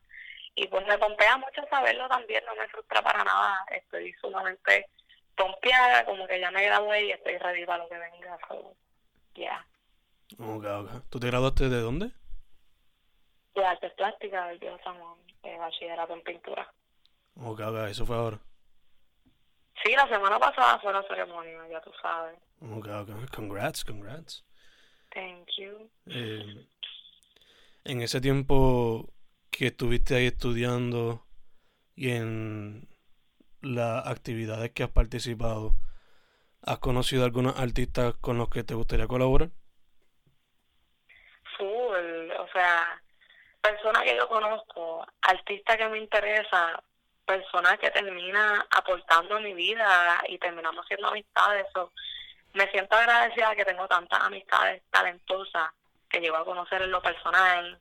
Y 0.56 0.68
pues 0.68 0.88
me 0.88 0.98
pompea 0.98 1.38
mucho 1.38 1.68
saberlo 1.70 2.08
también, 2.08 2.44
no 2.46 2.56
me 2.56 2.68
frustra 2.70 3.02
para 3.02 3.24
nada. 3.24 3.66
Estoy 3.72 4.14
sumamente 4.14 4.88
pompeada, 5.36 6.06
como 6.06 6.26
que 6.28 6.40
ya 6.40 6.50
me 6.52 6.66
gradué 6.66 7.06
y 7.06 7.12
estoy 7.12 7.38
ready 7.38 7.66
para 7.66 7.84
lo 7.84 7.90
que 7.90 7.98
venga. 7.98 8.38
ya. 9.36 9.66
Yeah. 10.38 11.02
¿Tú 11.10 11.20
te 11.20 11.28
graduaste 11.28 11.70
de 11.70 11.82
dónde? 11.82 12.12
De 13.54 13.66
artes 13.66 13.94
plásticas 13.94 14.48
del 14.48 14.60
Dios 14.60 14.80
San 14.84 14.98
Juan, 14.98 15.16
de 15.44 15.58
bachillerato 15.58 16.14
en 16.14 16.22
pintura. 16.24 16.74
Ok, 17.38 17.60
ok, 17.60 17.90
eso 17.90 18.06
fue 18.06 18.16
ahora. 18.16 18.40
Sí, 19.84 19.92
la 19.94 20.08
semana 20.08 20.40
pasada 20.40 20.80
fue 20.80 20.94
la 20.94 21.04
ceremonia, 21.04 21.68
ya 21.70 21.82
tú 21.82 21.92
sabes. 22.02 22.38
Ok, 22.62 22.88
ok. 22.88 23.30
Congrats, 23.36 23.84
congrats. 23.84 24.44
Thank 25.14 25.48
you. 25.58 25.90
Eh, 26.08 26.66
en 27.84 28.02
ese 28.02 28.20
tiempo 28.20 29.10
que 29.52 29.68
estuviste 29.68 30.16
ahí 30.16 30.28
estudiando 30.28 31.26
y 31.96 32.12
en 32.12 32.88
las 33.62 34.08
actividades 34.08 34.72
que 34.72 34.84
has 34.84 34.90
participado, 34.90 35.74
¿has 36.62 36.80
conocido 36.80 37.24
algunos 37.24 37.60
artistas 37.60 38.16
con 38.16 38.38
los 38.38 38.50
que 38.50 38.64
te 38.64 38.74
gustaría 38.74 39.08
colaborar? 39.08 39.50
Full, 41.58 42.32
o 42.40 42.48
sea, 42.52 43.02
personas 43.62 44.04
que 44.04 44.16
yo 44.16 44.28
conozco, 44.28 45.06
artistas 45.22 45.78
que 45.78 45.90
me 45.90 46.00
interesa, 46.00 46.84
persona 47.26 47.78
que 47.78 47.92
termina 47.92 48.66
aportando 48.70 49.40
mi 49.40 49.54
vida 49.54 50.22
y 50.28 50.38
terminamos 50.38 50.86
siendo 50.88 51.08
amistades. 51.08 51.66
So, 51.74 51.92
me 52.54 52.70
siento 52.72 52.96
agradecida 52.96 53.56
que 53.56 53.66
tengo 53.66 53.88
tantas 53.88 54.22
amistades 54.22 54.82
talentosas 54.90 55.72
que 56.10 56.20
llego 56.22 56.38
a 56.38 56.46
conocer 56.46 56.82
en 56.82 56.92
lo 56.92 57.02
personal, 57.02 57.80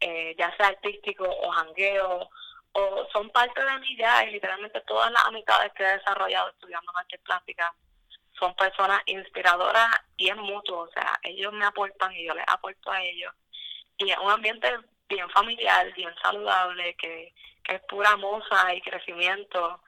eh, 0.00 0.34
ya 0.38 0.54
sea 0.56 0.68
artístico 0.68 1.24
o 1.24 1.50
jangueo, 1.50 2.28
o 2.72 3.06
son 3.12 3.30
parte 3.30 3.62
de 3.64 3.78
mí 3.80 3.96
ya 3.96 4.24
y 4.24 4.32
literalmente 4.32 4.80
todas 4.82 5.10
las 5.10 5.24
amistades 5.26 5.72
que 5.72 5.84
he 5.84 5.98
desarrollado 5.98 6.50
estudiando 6.50 6.92
artes 6.96 7.20
plásticas 7.20 7.70
son 8.38 8.54
personas 8.54 9.00
inspiradoras 9.06 9.88
y 10.16 10.28
es 10.28 10.36
mutuo, 10.36 10.80
o 10.80 10.88
sea, 10.88 11.18
ellos 11.22 11.52
me 11.52 11.64
aportan 11.64 12.12
y 12.12 12.26
yo 12.26 12.34
les 12.34 12.44
aporto 12.48 12.90
a 12.90 13.02
ellos. 13.02 13.32
Y 13.98 14.10
es 14.10 14.18
un 14.18 14.30
ambiente 14.30 14.68
bien 15.08 15.28
familiar, 15.30 15.92
bien 15.94 16.12
saludable, 16.20 16.94
que 16.94 17.32
que 17.62 17.76
es 17.76 17.82
pura 17.82 18.16
moza 18.16 18.74
y 18.74 18.80
crecimiento. 18.80 19.80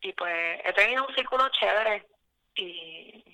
Y 0.00 0.12
pues 0.12 0.60
he 0.64 0.72
tenido 0.72 1.06
un 1.06 1.14
círculo 1.14 1.48
chévere 1.50 2.06
y 2.54 3.24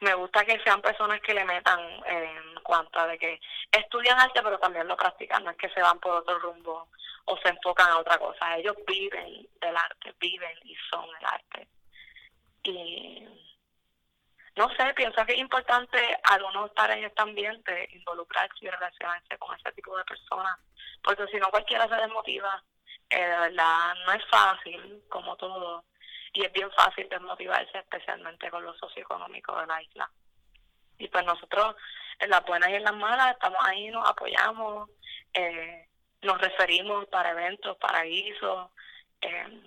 me 0.00 0.14
gusta 0.14 0.44
que 0.44 0.60
sean 0.60 0.80
personas 0.80 1.20
que 1.20 1.34
le 1.34 1.44
metan 1.44 1.80
en 2.06 2.54
cuanto 2.62 2.98
a 3.00 3.06
de 3.08 3.18
que 3.18 3.40
estudian 3.72 4.18
arte 4.18 4.40
pero 4.42 4.58
también 4.58 4.86
lo 4.86 4.96
practican, 4.96 5.44
no 5.44 5.50
es 5.50 5.56
que 5.56 5.68
se 5.70 5.80
van 5.80 5.98
por 5.98 6.12
otro 6.12 6.38
rumbo 6.38 6.88
o 7.24 7.36
se 7.38 7.48
enfocan 7.48 7.90
a 7.90 7.98
otra 7.98 8.18
cosa, 8.18 8.56
ellos 8.56 8.76
viven 8.86 9.46
del 9.60 9.76
arte, 9.76 10.14
viven 10.18 10.56
y 10.64 10.74
son 10.90 11.04
el 11.20 11.26
arte. 11.26 11.68
Y 12.62 13.47
no 14.58 14.68
sé, 14.74 14.92
pienso 14.94 15.24
que 15.24 15.32
es 15.32 15.38
importante 15.38 15.98
al 16.24 16.42
uno 16.42 16.66
estar 16.66 16.90
en 16.90 17.04
este 17.04 17.22
ambiente, 17.22 17.88
involucrarse 17.92 18.56
y 18.60 18.68
relacionarse 18.68 19.38
con 19.38 19.56
ese 19.56 19.72
tipo 19.72 19.96
de 19.96 20.04
personas 20.04 20.58
porque 21.02 21.26
si 21.28 21.38
no 21.38 21.50
cualquiera 21.50 21.88
se 21.88 21.94
desmotiva. 21.94 22.62
Eh, 23.10 23.18
de 23.18 23.38
verdad, 23.38 23.94
no 24.04 24.12
es 24.12 24.24
fácil, 24.26 25.02
como 25.08 25.36
todo, 25.36 25.84
y 26.32 26.44
es 26.44 26.52
bien 26.52 26.70
fácil 26.72 27.08
desmotivarse, 27.08 27.78
especialmente 27.78 28.50
con 28.50 28.62
lo 28.62 28.74
socioeconómico 28.74 29.58
de 29.58 29.66
la 29.66 29.82
isla. 29.82 30.10
Y 30.98 31.08
pues 31.08 31.24
nosotros, 31.24 31.76
en 32.18 32.28
las 32.28 32.44
buenas 32.44 32.68
y 32.68 32.74
en 32.74 32.84
las 32.84 32.94
malas, 32.94 33.32
estamos 33.32 33.58
ahí, 33.64 33.88
nos 33.88 34.06
apoyamos, 34.06 34.90
eh, 35.32 35.88
nos 36.20 36.38
referimos 36.38 37.06
para 37.06 37.30
eventos, 37.30 37.76
para 37.78 38.02
guisos, 38.02 38.70
eh, 39.22 39.62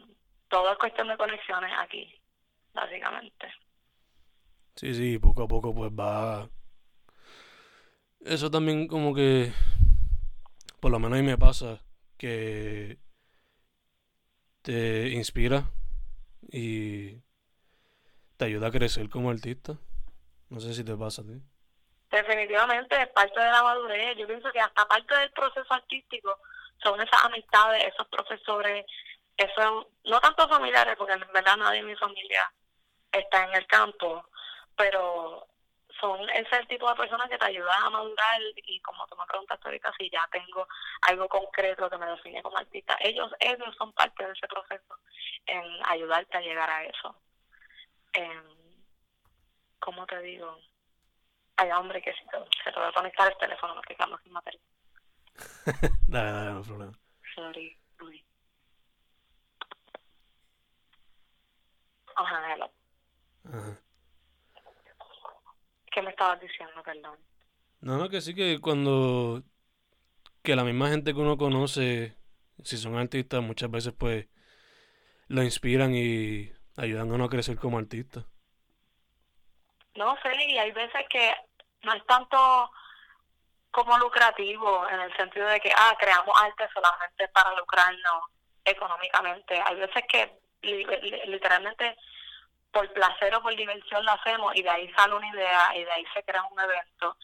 todo 0.47 0.71
es 0.71 0.77
cuestión 0.77 1.07
de 1.07 1.17
conexiones 1.17 1.71
aquí, 1.79 2.21
básicamente. 2.73 3.51
Sí, 4.75 4.93
sí, 4.95 5.19
poco 5.19 5.43
a 5.43 5.47
poco 5.47 5.73
pues 5.73 5.91
va... 5.91 6.49
Eso 8.21 8.51
también 8.51 8.87
como 8.87 9.15
que 9.15 9.51
por 10.81 10.91
lo 10.91 10.99
menos 10.99 11.19
a 11.19 11.21
mí 11.21 11.27
me 11.27 11.37
pasa 11.37 11.79
que 12.17 12.97
te 14.63 15.09
inspira 15.09 15.69
y 16.51 17.21
te 18.37 18.45
ayuda 18.45 18.67
a 18.67 18.71
crecer 18.71 19.07
como 19.09 19.29
artista. 19.29 19.77
No 20.49 20.59
sé 20.59 20.73
si 20.73 20.83
te 20.83 20.97
pasa 20.97 21.21
a 21.21 21.25
ti. 21.25 21.39
Definitivamente 22.09 22.99
es 22.99 23.07
parte 23.09 23.39
de 23.39 23.51
la 23.51 23.63
madurez. 23.63 24.17
Yo 24.17 24.27
pienso 24.27 24.51
que 24.51 24.59
hasta 24.59 24.87
parte 24.87 25.15
del 25.15 25.31
proceso 25.31 25.71
artístico 25.71 26.35
son 26.83 26.99
esas 26.99 27.25
amistades, 27.25 27.85
esos 27.93 28.07
profesores, 28.07 28.85
esos, 29.37 29.87
no 30.05 30.19
tanto 30.19 30.49
familiares, 30.49 30.95
porque 30.97 31.13
en 31.13 31.31
verdad 31.31 31.57
nadie 31.57 31.79
en 31.79 31.87
mi 31.87 31.95
familia 31.95 32.51
está 33.11 33.43
en 33.45 33.53
el 33.53 33.67
campo, 33.67 34.25
pero 34.81 35.47
son 35.99 36.27
ese 36.31 36.65
tipo 36.65 36.89
de 36.89 36.95
personas 36.95 37.29
que 37.29 37.37
te 37.37 37.45
ayudan 37.45 37.83
a 37.83 37.89
madurar 37.91 38.41
y 38.65 38.79
como 38.81 39.05
tú 39.05 39.15
me 39.15 39.27
preguntaste 39.27 39.67
ahorita 39.67 39.93
si 39.95 40.09
ya 40.09 40.27
tengo 40.31 40.67
algo 41.03 41.27
concreto 41.29 41.87
que 41.87 41.97
me 41.99 42.07
define 42.07 42.41
como 42.41 42.57
artista, 42.57 42.97
ellos 42.99 43.31
ellos 43.39 43.75
son 43.77 43.93
parte 43.93 44.25
de 44.25 44.31
ese 44.31 44.47
proceso 44.47 44.97
en 45.45 45.63
ayudarte 45.85 46.35
a 46.35 46.41
llegar 46.41 46.67
a 46.67 46.83
eso. 46.85 47.15
Eh, 48.13 48.41
¿Cómo 49.79 50.07
te 50.07 50.19
digo? 50.21 50.57
Hay 51.57 51.69
hombre 51.73 52.01
que 52.01 52.13
se 52.13 52.71
te, 52.71 52.79
va 52.79 52.87
a 52.87 52.93
conectar 52.93 53.31
el 53.31 53.37
teléfono 53.37 53.75
porque 53.75 53.93
estamos 53.93 54.19
sin 54.23 54.33
material. 54.33 54.63
dale, 56.07 56.31
dale, 56.31 56.51
no 56.53 56.61
problema. 56.63 56.93
Sorry, 57.35 57.77
Ajá, 62.15 62.53
hello. 62.53 62.71
Ajá. 63.45 63.80
¿Qué 65.91 66.01
me 66.01 66.11
estabas 66.11 66.39
diciendo, 66.39 66.81
perdón? 66.83 67.17
No, 67.81 67.97
no, 67.97 68.09
que 68.09 68.21
sí 68.21 68.33
que 68.33 68.59
cuando... 68.59 69.43
Que 70.43 70.55
la 70.55 70.63
misma 70.63 70.89
gente 70.89 71.13
que 71.13 71.19
uno 71.19 71.37
conoce, 71.37 72.15
si 72.63 72.77
son 72.77 72.97
artistas, 72.97 73.43
muchas 73.43 73.69
veces 73.69 73.93
pues 73.95 74.27
lo 75.27 75.43
inspiran 75.43 75.93
y 75.93 76.51
ayudan 76.77 77.11
a 77.11 77.13
uno 77.13 77.25
a 77.25 77.29
crecer 77.29 77.57
como 77.57 77.77
artista. 77.77 78.25
No 79.95 80.17
sé, 80.23 80.33
y 80.47 80.57
hay 80.57 80.71
veces 80.71 81.05
que 81.09 81.33
no 81.83 81.93
es 81.93 82.05
tanto 82.05 82.71
como 83.71 83.97
lucrativo 83.97 84.87
en 84.89 84.99
el 84.99 85.15
sentido 85.15 85.47
de 85.47 85.59
que, 85.59 85.71
ah, 85.75 85.95
creamos 85.99 86.35
arte 86.41 86.67
solamente 86.73 87.27
para 87.29 87.55
lucrarnos 87.55 88.23
económicamente. 88.65 89.61
Hay 89.65 89.75
veces 89.75 90.03
que 90.09 90.39
literalmente 90.61 91.95
por 92.71 92.91
placer 92.93 93.35
o 93.35 93.41
por 93.41 93.55
diversión 93.55 94.03
lo 94.05 94.11
hacemos 94.11 94.55
y 94.55 94.63
de 94.63 94.69
ahí 94.69 94.91
sale 94.93 95.15
una 95.15 95.27
idea 95.27 95.75
y 95.75 95.83
de 95.83 95.91
ahí 95.91 96.05
se 96.13 96.23
crea 96.23 96.43
un 96.43 96.59
evento. 96.59 97.17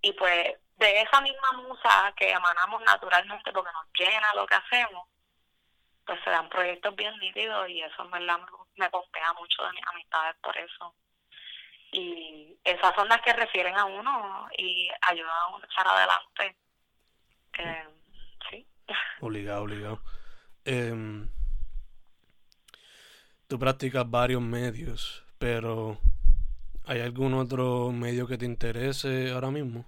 Y 0.00 0.12
pues 0.12 0.54
de 0.76 1.00
esa 1.02 1.20
misma 1.20 1.52
musa 1.52 2.12
que 2.16 2.30
emanamos 2.30 2.82
naturalmente 2.82 3.52
porque 3.52 3.72
nos 3.72 3.86
llena 3.98 4.34
lo 4.34 4.46
que 4.46 4.54
hacemos, 4.54 5.08
pues 6.06 6.20
se 6.22 6.30
dan 6.30 6.48
proyectos 6.48 6.94
bien 6.94 7.16
nítidos 7.18 7.68
y 7.68 7.82
eso 7.82 8.04
me, 8.06 8.20
me 8.20 8.90
pompea 8.90 9.32
mucho 9.34 9.64
de 9.64 9.72
mis 9.72 9.86
amistades 9.86 10.36
por 10.42 10.56
eso. 10.56 10.94
Y 11.92 12.56
esas 12.64 12.94
son 12.94 13.08
las 13.08 13.20
que 13.22 13.32
refieren 13.32 13.76
a 13.76 13.84
uno 13.84 14.48
y 14.58 14.90
ayudan 15.08 15.30
a 15.30 15.46
uno 15.48 15.64
a 15.64 15.66
echar 15.66 15.86
adelante. 15.86 16.56
Eh, 17.58 17.88
sí. 18.50 18.66
Obligado, 19.20 19.62
obligado. 19.62 20.02
Eh, 20.64 20.92
tú 23.54 23.58
practicas 23.60 24.10
varios 24.10 24.42
medios, 24.42 25.24
pero 25.38 25.96
¿hay 26.86 27.00
algún 27.00 27.34
otro 27.34 27.92
medio 27.92 28.26
que 28.26 28.36
te 28.36 28.44
interese 28.44 29.30
ahora 29.30 29.52
mismo? 29.52 29.84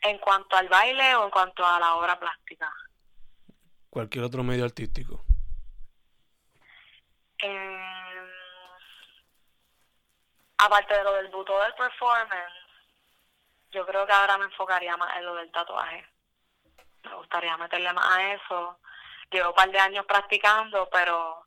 ¿En 0.00 0.16
cuanto 0.20 0.56
al 0.56 0.70
baile 0.70 1.16
o 1.16 1.24
en 1.24 1.30
cuanto 1.30 1.66
a 1.66 1.78
la 1.78 1.96
obra 1.96 2.18
plástica? 2.18 2.72
Cualquier 3.90 4.24
otro 4.24 4.42
medio 4.42 4.64
artístico. 4.64 5.22
Em, 7.36 8.30
aparte 10.56 10.94
de 10.94 11.04
lo 11.04 11.12
del 11.12 11.28
buto 11.28 11.60
del 11.60 11.74
performance, 11.74 12.54
yo 13.70 13.84
creo 13.84 14.06
que 14.06 14.12
ahora 14.12 14.38
me 14.38 14.46
enfocaría 14.46 14.96
más 14.96 15.14
en 15.18 15.26
lo 15.26 15.34
del 15.34 15.52
tatuaje. 15.52 16.06
Me 17.04 17.14
gustaría 17.16 17.54
meterle 17.58 17.92
más 17.92 18.16
a 18.16 18.32
eso. 18.32 18.78
Llevo 19.30 19.50
un 19.50 19.54
par 19.54 19.70
de 19.70 19.78
años 19.78 20.06
practicando, 20.06 20.88
pero 20.90 21.46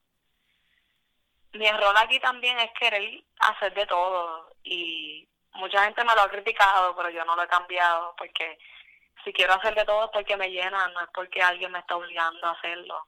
mi 1.53 1.65
error 1.65 1.95
aquí 1.97 2.19
también 2.19 2.57
es 2.59 2.71
querer 2.79 3.23
hacer 3.39 3.73
de 3.73 3.85
todo 3.85 4.49
y 4.63 5.27
mucha 5.53 5.83
gente 5.83 6.03
me 6.03 6.15
lo 6.15 6.21
ha 6.21 6.29
criticado, 6.29 6.95
pero 6.95 7.09
yo 7.09 7.25
no 7.25 7.35
lo 7.35 7.43
he 7.43 7.47
cambiado 7.47 8.15
porque 8.17 8.57
si 9.23 9.33
quiero 9.33 9.53
hacer 9.53 9.75
de 9.75 9.85
todo 9.85 10.05
es 10.05 10.11
porque 10.11 10.37
me 10.37 10.49
llena, 10.49 10.87
no 10.89 11.01
es 11.01 11.09
porque 11.13 11.41
alguien 11.41 11.71
me 11.71 11.79
está 11.79 11.95
obligando 11.95 12.47
a 12.47 12.51
hacerlo. 12.51 13.07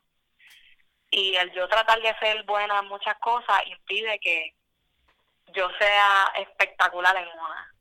Y 1.10 1.36
el 1.36 1.52
yo 1.54 1.68
tratar 1.68 2.02
de 2.02 2.16
ser 2.20 2.44
buena 2.44 2.80
en 2.80 2.88
muchas 2.88 3.18
cosas 3.20 3.62
impide 3.68 4.20
que 4.20 4.56
yo 5.54 5.70
sea 5.78 6.34
espectacular 6.38 7.16
en 7.18 7.28
una. 7.28 7.74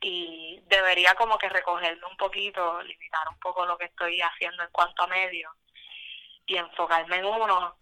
Y 0.00 0.60
debería 0.66 1.14
como 1.14 1.38
que 1.38 1.48
recogerme 1.48 2.04
un 2.06 2.16
poquito, 2.16 2.82
limitar 2.82 3.28
un 3.28 3.38
poco 3.38 3.64
lo 3.64 3.78
que 3.78 3.86
estoy 3.86 4.20
haciendo 4.20 4.62
en 4.64 4.70
cuanto 4.70 5.04
a 5.04 5.06
medios 5.06 5.52
y 6.46 6.56
enfocarme 6.56 7.18
en 7.18 7.24
uno. 7.24 7.76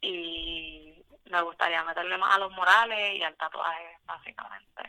Y 0.00 1.04
me 1.30 1.42
gustaría 1.42 1.82
meterle 1.84 2.18
más 2.18 2.36
a 2.36 2.38
los 2.38 2.52
morales 2.52 3.16
y 3.16 3.22
al 3.22 3.36
tatuaje, 3.36 3.98
básicamente. 4.04 4.82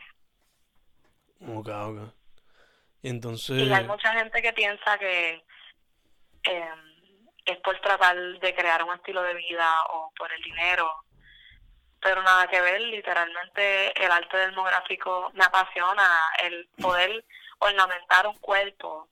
Ok, 1.40 1.68
ok. 1.68 2.12
Y 3.02 3.08
entonces... 3.08 3.62
Y 3.62 3.72
hay 3.72 3.84
mucha 3.84 4.12
gente 4.12 4.40
que 4.42 4.52
piensa 4.52 4.98
que 4.98 5.44
eh, 6.44 6.74
es 7.44 7.58
por 7.58 7.78
tratar 7.80 8.16
de 8.16 8.54
crear 8.54 8.82
un 8.82 8.94
estilo 8.94 9.22
de 9.22 9.34
vida 9.34 9.68
o 9.90 10.12
por 10.16 10.32
el 10.32 10.42
dinero, 10.42 11.04
pero 12.00 12.22
nada 12.22 12.46
que 12.48 12.60
ver, 12.60 12.80
literalmente 12.80 14.04
el 14.04 14.10
arte 14.10 14.36
demográfico 14.36 15.30
me 15.34 15.44
apasiona, 15.44 16.08
el 16.42 16.68
poder 16.80 17.24
ornamentar 17.58 18.26
un 18.26 18.36
cuerpo, 18.38 19.08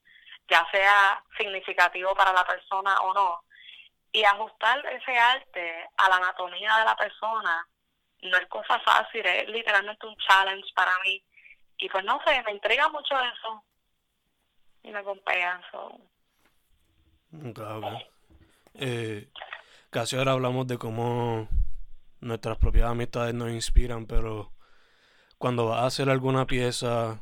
ya 0.47 0.65
sea 0.71 1.23
significativo 1.37 2.13
para 2.15 2.33
la 2.33 2.45
persona 2.45 2.99
o 3.01 3.13
no, 3.13 3.43
y 4.13 4.23
ajustar 4.23 4.85
ese 4.85 5.17
arte 5.17 5.89
a 5.97 6.07
la 6.07 6.17
anatomía 6.17 6.77
de 6.77 6.85
la 6.85 6.95
persona 6.95 7.67
no 8.21 8.37
es 8.37 8.47
cosa 8.47 8.79
fácil, 8.79 9.25
es 9.25 9.49
literalmente 9.49 10.07
un 10.07 10.15
challenge 10.17 10.69
para 10.75 10.91
mí. 11.03 11.21
Y 11.77 11.89
pues 11.89 12.05
no 12.05 12.21
sé, 12.25 12.41
me 12.43 12.51
intriga 12.51 12.87
mucho 12.89 13.15
eso. 13.19 13.63
Y 14.83 14.91
me 14.91 15.03
compea 15.03 15.61
eso. 15.67 15.99
Claro, 17.53 17.99
eh, 18.75 19.29
casi 19.89 20.15
ahora 20.15 20.33
hablamos 20.33 20.67
de 20.67 20.77
cómo 20.77 21.47
nuestras 22.21 22.57
propias 22.57 22.89
amistades 22.89 23.33
nos 23.33 23.49
inspiran, 23.49 24.05
pero 24.05 24.53
cuando 25.37 25.67
vas 25.67 25.81
a 25.81 25.85
hacer 25.87 26.09
alguna 26.09 26.45
pieza, 26.45 27.19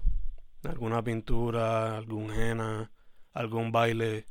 alguna 0.64 1.02
pintura, 1.02 1.98
algún 1.98 2.32
henna, 2.32 2.92
algún 3.34 3.72
baile, 3.72 4.26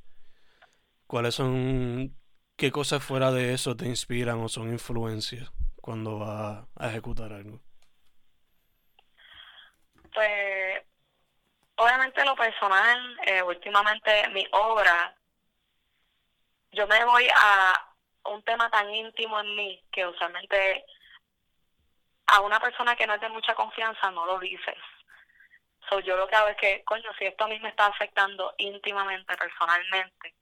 ¿cuáles 1.06 1.34
son, 1.34 2.14
qué 2.60 2.70
cosas 2.70 3.02
fuera 3.02 3.32
de 3.32 3.54
eso 3.54 3.74
te 3.74 3.86
inspiran 3.86 4.38
o 4.40 4.48
son 4.50 4.70
influencias 4.70 5.50
cuando 5.80 6.18
vas 6.18 6.62
a 6.76 6.88
ejecutar 6.90 7.32
algo? 7.32 7.58
Pues, 10.12 10.82
obviamente 11.76 12.22
lo 12.22 12.36
personal, 12.36 13.18
eh, 13.24 13.42
últimamente 13.42 14.28
mi 14.34 14.46
obra, 14.52 15.16
yo 16.72 16.86
me 16.86 17.02
voy 17.06 17.26
a 17.34 17.72
un 18.26 18.42
tema 18.42 18.70
tan 18.70 18.92
íntimo 18.94 19.40
en 19.40 19.56
mí 19.56 19.82
que 19.90 20.06
usualmente 20.06 20.84
a 22.26 22.42
una 22.42 22.60
persona 22.60 22.94
que 22.94 23.06
no 23.06 23.14
es 23.14 23.22
de 23.22 23.30
mucha 23.30 23.54
confianza 23.54 24.10
no 24.10 24.26
lo 24.26 24.38
dices. 24.38 24.76
So, 25.88 26.00
yo 26.00 26.14
lo 26.14 26.28
que 26.28 26.36
hago 26.36 26.48
es 26.48 26.58
que, 26.58 26.84
coño, 26.84 27.10
si 27.18 27.24
esto 27.24 27.44
a 27.44 27.48
mí 27.48 27.58
me 27.60 27.70
está 27.70 27.86
afectando 27.86 28.54
íntimamente, 28.58 29.34
personalmente, 29.34 30.34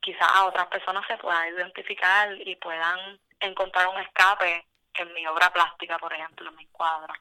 quizás 0.00 0.28
a 0.34 0.46
otras 0.46 0.66
personas 0.68 1.06
se 1.06 1.16
puedan 1.18 1.48
identificar 1.54 2.32
y 2.40 2.56
puedan 2.56 3.20
encontrar 3.38 3.88
un 3.88 4.00
escape 4.00 4.66
en 4.94 5.12
mi 5.14 5.26
obra 5.26 5.52
plástica, 5.52 5.98
por 5.98 6.12
ejemplo, 6.12 6.48
en 6.48 6.56
mi 6.56 6.66
cuadro. 6.66 7.14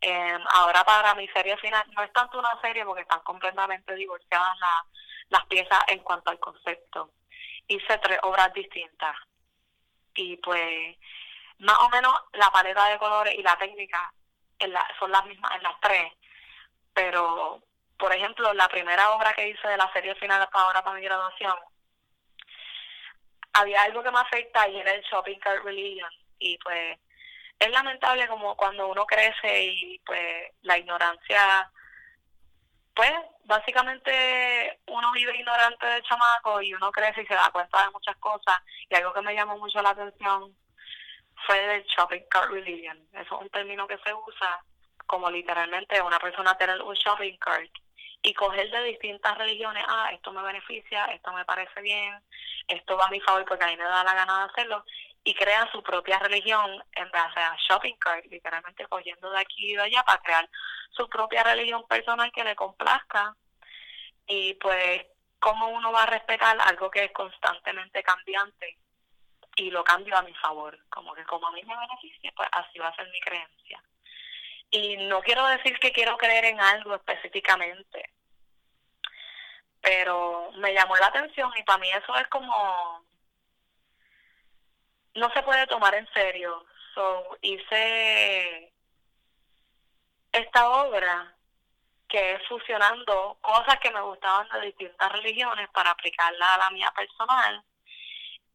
Eh, 0.00 0.38
ahora 0.54 0.84
para 0.84 1.14
mi 1.14 1.28
serie 1.28 1.56
final, 1.58 1.84
no 1.94 2.02
es 2.02 2.12
tanto 2.12 2.38
una 2.38 2.60
serie 2.60 2.84
porque 2.84 3.02
están 3.02 3.20
completamente 3.20 3.94
divorciadas 3.94 4.56
las 5.28 5.46
piezas 5.46 5.80
en 5.88 6.00
cuanto 6.00 6.30
al 6.30 6.38
concepto 6.38 7.12
hice 7.70 7.98
tres 7.98 8.18
obras 8.22 8.52
distintas. 8.52 9.16
Y 10.14 10.36
pues, 10.38 10.96
más 11.58 11.78
o 11.78 11.88
menos 11.90 12.12
la 12.32 12.50
paleta 12.50 12.86
de 12.86 12.98
colores 12.98 13.34
y 13.34 13.42
la 13.42 13.56
técnica 13.56 14.12
son 14.98 15.10
las 15.10 15.24
mismas 15.26 15.52
en 15.56 15.62
las 15.62 15.80
tres. 15.80 16.12
Pero, 16.92 17.62
por 17.96 18.12
ejemplo, 18.12 18.52
la 18.54 18.68
primera 18.68 19.12
obra 19.12 19.32
que 19.34 19.48
hice 19.48 19.68
de 19.68 19.76
la 19.76 19.90
serie 19.92 20.14
final 20.16 20.42
hasta 20.42 20.60
ahora 20.60 20.82
para 20.82 20.96
mi 20.96 21.02
graduación, 21.02 21.54
había 23.52 23.82
algo 23.82 24.02
que 24.02 24.10
me 24.10 24.20
afecta 24.20 24.68
y 24.68 24.78
era 24.78 24.92
el 24.92 25.02
shopping 25.02 25.38
cart 25.38 25.64
religion. 25.64 26.10
Y 26.38 26.58
pues, 26.58 26.98
es 27.58 27.70
lamentable 27.70 28.26
como 28.28 28.56
cuando 28.56 28.88
uno 28.88 29.04
crece 29.06 29.64
y 29.64 29.98
pues 30.00 30.52
la 30.62 30.78
ignorancia 30.78 31.70
pues 32.94 33.12
básicamente 33.44 34.80
uno 34.86 35.12
vive 35.12 35.36
ignorante 35.36 35.86
de 35.86 36.02
chamaco 36.02 36.60
y 36.60 36.74
uno 36.74 36.90
crece 36.90 37.22
y 37.22 37.26
se 37.26 37.34
da 37.34 37.50
cuenta 37.52 37.84
de 37.84 37.90
muchas 37.92 38.16
cosas 38.16 38.60
y 38.88 38.94
algo 38.94 39.12
que 39.12 39.22
me 39.22 39.34
llamó 39.34 39.56
mucho 39.58 39.80
la 39.80 39.90
atención 39.90 40.54
fue 41.46 41.76
el 41.76 41.84
shopping 41.84 42.22
cart 42.28 42.50
religion. 42.50 42.98
Eso 43.12 43.36
es 43.36 43.40
un 43.40 43.48
término 43.50 43.86
que 43.86 43.98
se 44.04 44.12
usa 44.12 44.64
como 45.06 45.30
literalmente 45.30 46.00
una 46.02 46.18
persona 46.18 46.56
tener 46.56 46.80
un 46.82 46.94
shopping 46.94 47.36
cart 47.38 47.70
y 48.22 48.34
coger 48.34 48.70
de 48.70 48.82
distintas 48.84 49.36
religiones, 49.38 49.84
ah, 49.88 50.10
esto 50.12 50.32
me 50.32 50.42
beneficia, 50.42 51.06
esto 51.06 51.32
me 51.32 51.44
parece 51.44 51.80
bien, 51.80 52.20
esto 52.68 52.96
va 52.96 53.06
a 53.06 53.10
mi 53.10 53.20
favor 53.20 53.44
porque 53.46 53.64
a 53.64 53.68
mí 53.68 53.76
me 53.76 53.84
da 53.84 54.04
la 54.04 54.14
gana 54.14 54.38
de 54.38 54.44
hacerlo, 54.50 54.84
y 55.24 55.34
crean 55.34 55.70
su 55.70 55.82
propia 55.82 56.18
religión 56.18 56.82
en 56.92 57.10
base 57.10 57.40
a 57.40 57.56
shopping 57.68 57.94
cart, 57.96 58.24
literalmente 58.26 58.86
cogiendo 58.86 59.30
de 59.30 59.40
aquí 59.40 59.72
y 59.72 59.76
de 59.76 59.82
allá 59.82 60.02
para 60.02 60.22
crear 60.22 60.50
su 60.90 61.08
propia 61.08 61.42
religión 61.42 61.86
personal 61.86 62.32
que 62.32 62.44
le 62.44 62.56
complazca. 62.56 63.36
Y 64.26 64.54
pues, 64.54 65.02
¿cómo 65.38 65.68
uno 65.68 65.92
va 65.92 66.04
a 66.04 66.06
respetar 66.06 66.58
algo 66.60 66.90
que 66.90 67.04
es 67.04 67.12
constantemente 67.12 68.02
cambiante? 68.02 68.78
Y 69.56 69.70
lo 69.70 69.84
cambio 69.84 70.16
a 70.16 70.22
mi 70.22 70.32
favor, 70.34 70.78
como 70.88 71.12
que 71.14 71.24
como 71.24 71.48
a 71.48 71.52
mí 71.52 71.62
me 71.64 71.76
beneficia, 71.76 72.32
pues 72.34 72.48
así 72.52 72.78
va 72.78 72.88
a 72.88 72.96
ser 72.96 73.08
mi 73.10 73.20
creencia. 73.20 73.82
Y 74.70 74.96
no 75.08 75.20
quiero 75.22 75.46
decir 75.46 75.78
que 75.80 75.92
quiero 75.92 76.16
creer 76.16 76.44
en 76.44 76.60
algo 76.60 76.94
específicamente, 76.94 78.10
pero 79.80 80.52
me 80.58 80.72
llamó 80.72 80.96
la 80.96 81.06
atención 81.06 81.50
y 81.56 81.62
para 81.64 81.78
mí 81.78 81.90
eso 81.90 82.14
es 82.16 82.28
como 82.28 83.04
no 85.14 85.32
se 85.32 85.42
puede 85.42 85.66
tomar 85.66 85.94
en 85.94 86.08
serio. 86.12 86.64
So, 86.94 87.38
hice 87.40 88.72
esta 90.32 90.70
obra 90.70 91.34
que 92.08 92.34
es 92.34 92.48
fusionando 92.48 93.38
cosas 93.40 93.78
que 93.80 93.90
me 93.90 94.00
gustaban 94.00 94.48
de 94.48 94.66
distintas 94.66 95.12
religiones 95.12 95.68
para 95.70 95.90
aplicarla 95.90 96.54
a 96.54 96.58
la 96.58 96.70
mía 96.70 96.92
personal 96.96 97.64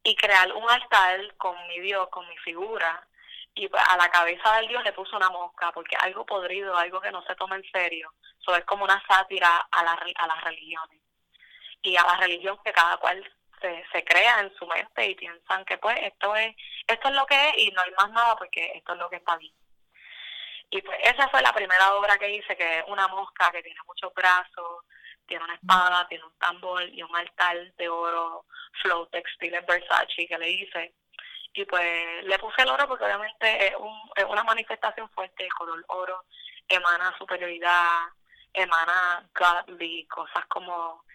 y 0.03 0.15
crear 0.15 0.51
un 0.53 0.69
altar 0.69 1.35
con 1.37 1.55
mi 1.67 1.79
Dios, 1.79 2.09
con 2.09 2.27
mi 2.27 2.37
figura. 2.37 3.07
Y 3.55 3.69
a 3.73 3.97
la 3.97 4.09
cabeza 4.09 4.57
del 4.57 4.67
Dios 4.67 4.83
le 4.83 4.91
puso 4.91 5.15
una 5.15 5.29
mosca, 5.29 5.71
porque 5.71 5.95
algo 5.95 6.25
podrido, 6.25 6.75
algo 6.75 6.99
que 6.99 7.11
no 7.11 7.23
se 7.25 7.35
toma 7.35 7.55
en 7.55 7.63
serio. 7.71 8.13
Eso 8.39 8.55
es 8.55 8.65
como 8.65 8.83
una 8.83 9.01
sátira 9.07 9.67
a, 9.71 9.83
la, 9.83 9.91
a 9.93 10.27
las 10.27 10.43
religiones 10.43 10.99
y 11.81 11.95
a 11.95 12.03
la 12.03 12.17
religión 12.17 12.59
que 12.63 12.73
cada 12.73 12.97
cual 12.97 13.23
se, 13.91 14.03
crea 14.03 14.41
en 14.41 14.53
su 14.57 14.65
mente 14.67 15.09
y 15.09 15.15
piensan 15.15 15.65
que 15.65 15.77
pues 15.77 15.95
esto 16.01 16.35
es 16.35 16.55
esto 16.87 17.09
es 17.09 17.15
lo 17.15 17.25
que 17.25 17.49
es 17.49 17.57
y 17.57 17.71
no 17.71 17.81
hay 17.81 17.91
más 17.91 18.11
nada 18.11 18.35
porque 18.35 18.71
esto 18.75 18.93
es 18.93 18.99
lo 18.99 19.09
que 19.09 19.17
está 19.17 19.37
bien. 19.37 19.53
Y 20.69 20.81
pues 20.81 20.97
esa 21.03 21.29
fue 21.29 21.41
la 21.41 21.53
primera 21.53 21.95
obra 21.95 22.17
que 22.17 22.29
hice, 22.29 22.57
que 22.57 22.79
es 22.79 22.85
una 22.87 23.07
mosca 23.07 23.51
que 23.51 23.63
tiene 23.63 23.79
muchos 23.87 24.13
brazos, 24.13 24.83
tiene 25.25 25.43
una 25.43 25.55
espada, 25.55 26.07
tiene 26.07 26.23
un 26.25 26.37
tambor 26.37 26.83
y 26.89 27.01
un 27.01 27.15
altar 27.15 27.73
de 27.75 27.89
oro, 27.89 28.45
flow 28.81 29.05
textiles 29.07 29.65
Versace 29.65 30.27
que 30.27 30.37
le 30.37 30.49
hice. 30.49 30.93
Y 31.55 31.63
pues 31.65 32.23
le 32.25 32.37
puse 32.37 32.61
el 32.63 32.69
oro 32.69 32.85
porque 32.87 33.05
obviamente 33.05 33.67
es, 33.67 33.75
un, 33.79 34.11
es 34.15 34.25
una 34.25 34.43
manifestación 34.43 35.09
fuerte, 35.11 35.45
el 35.45 35.53
color 35.53 35.83
oro 35.87 36.25
emana 36.67 37.15
superioridad, 37.17 38.07
emana 38.53 39.25
godly, 39.33 40.05
cosas 40.07 40.45
como 40.47 41.05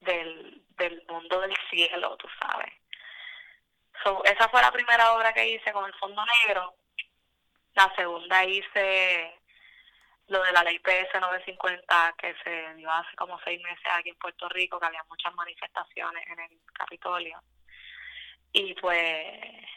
del, 0.00 0.62
del 0.70 1.04
mundo 1.08 1.40
del 1.40 1.54
cielo, 1.68 2.16
tú 2.16 2.26
sabes. 2.40 2.72
So, 4.02 4.24
esa 4.24 4.48
fue 4.48 4.62
la 4.62 4.72
primera 4.72 5.12
obra 5.12 5.34
que 5.34 5.48
hice 5.48 5.72
con 5.72 5.84
el 5.84 5.94
fondo 5.94 6.22
negro. 6.44 6.74
La 7.74 7.92
segunda 7.94 8.44
hice 8.44 9.38
lo 10.28 10.42
de 10.42 10.52
la 10.52 10.62
ley 10.62 10.78
PS 10.78 11.20
950 11.20 12.14
que 12.16 12.34
se 12.42 12.74
dio 12.74 12.90
hace 12.90 13.14
como 13.16 13.38
seis 13.40 13.60
meses 13.62 13.86
aquí 13.92 14.10
en 14.10 14.16
Puerto 14.16 14.48
Rico, 14.48 14.78
que 14.78 14.86
había 14.86 15.02
muchas 15.08 15.34
manifestaciones 15.34 16.26
en 16.26 16.40
el 16.40 16.60
Capitolio. 16.72 17.42
Y 18.52 18.74
pues 18.74 19.68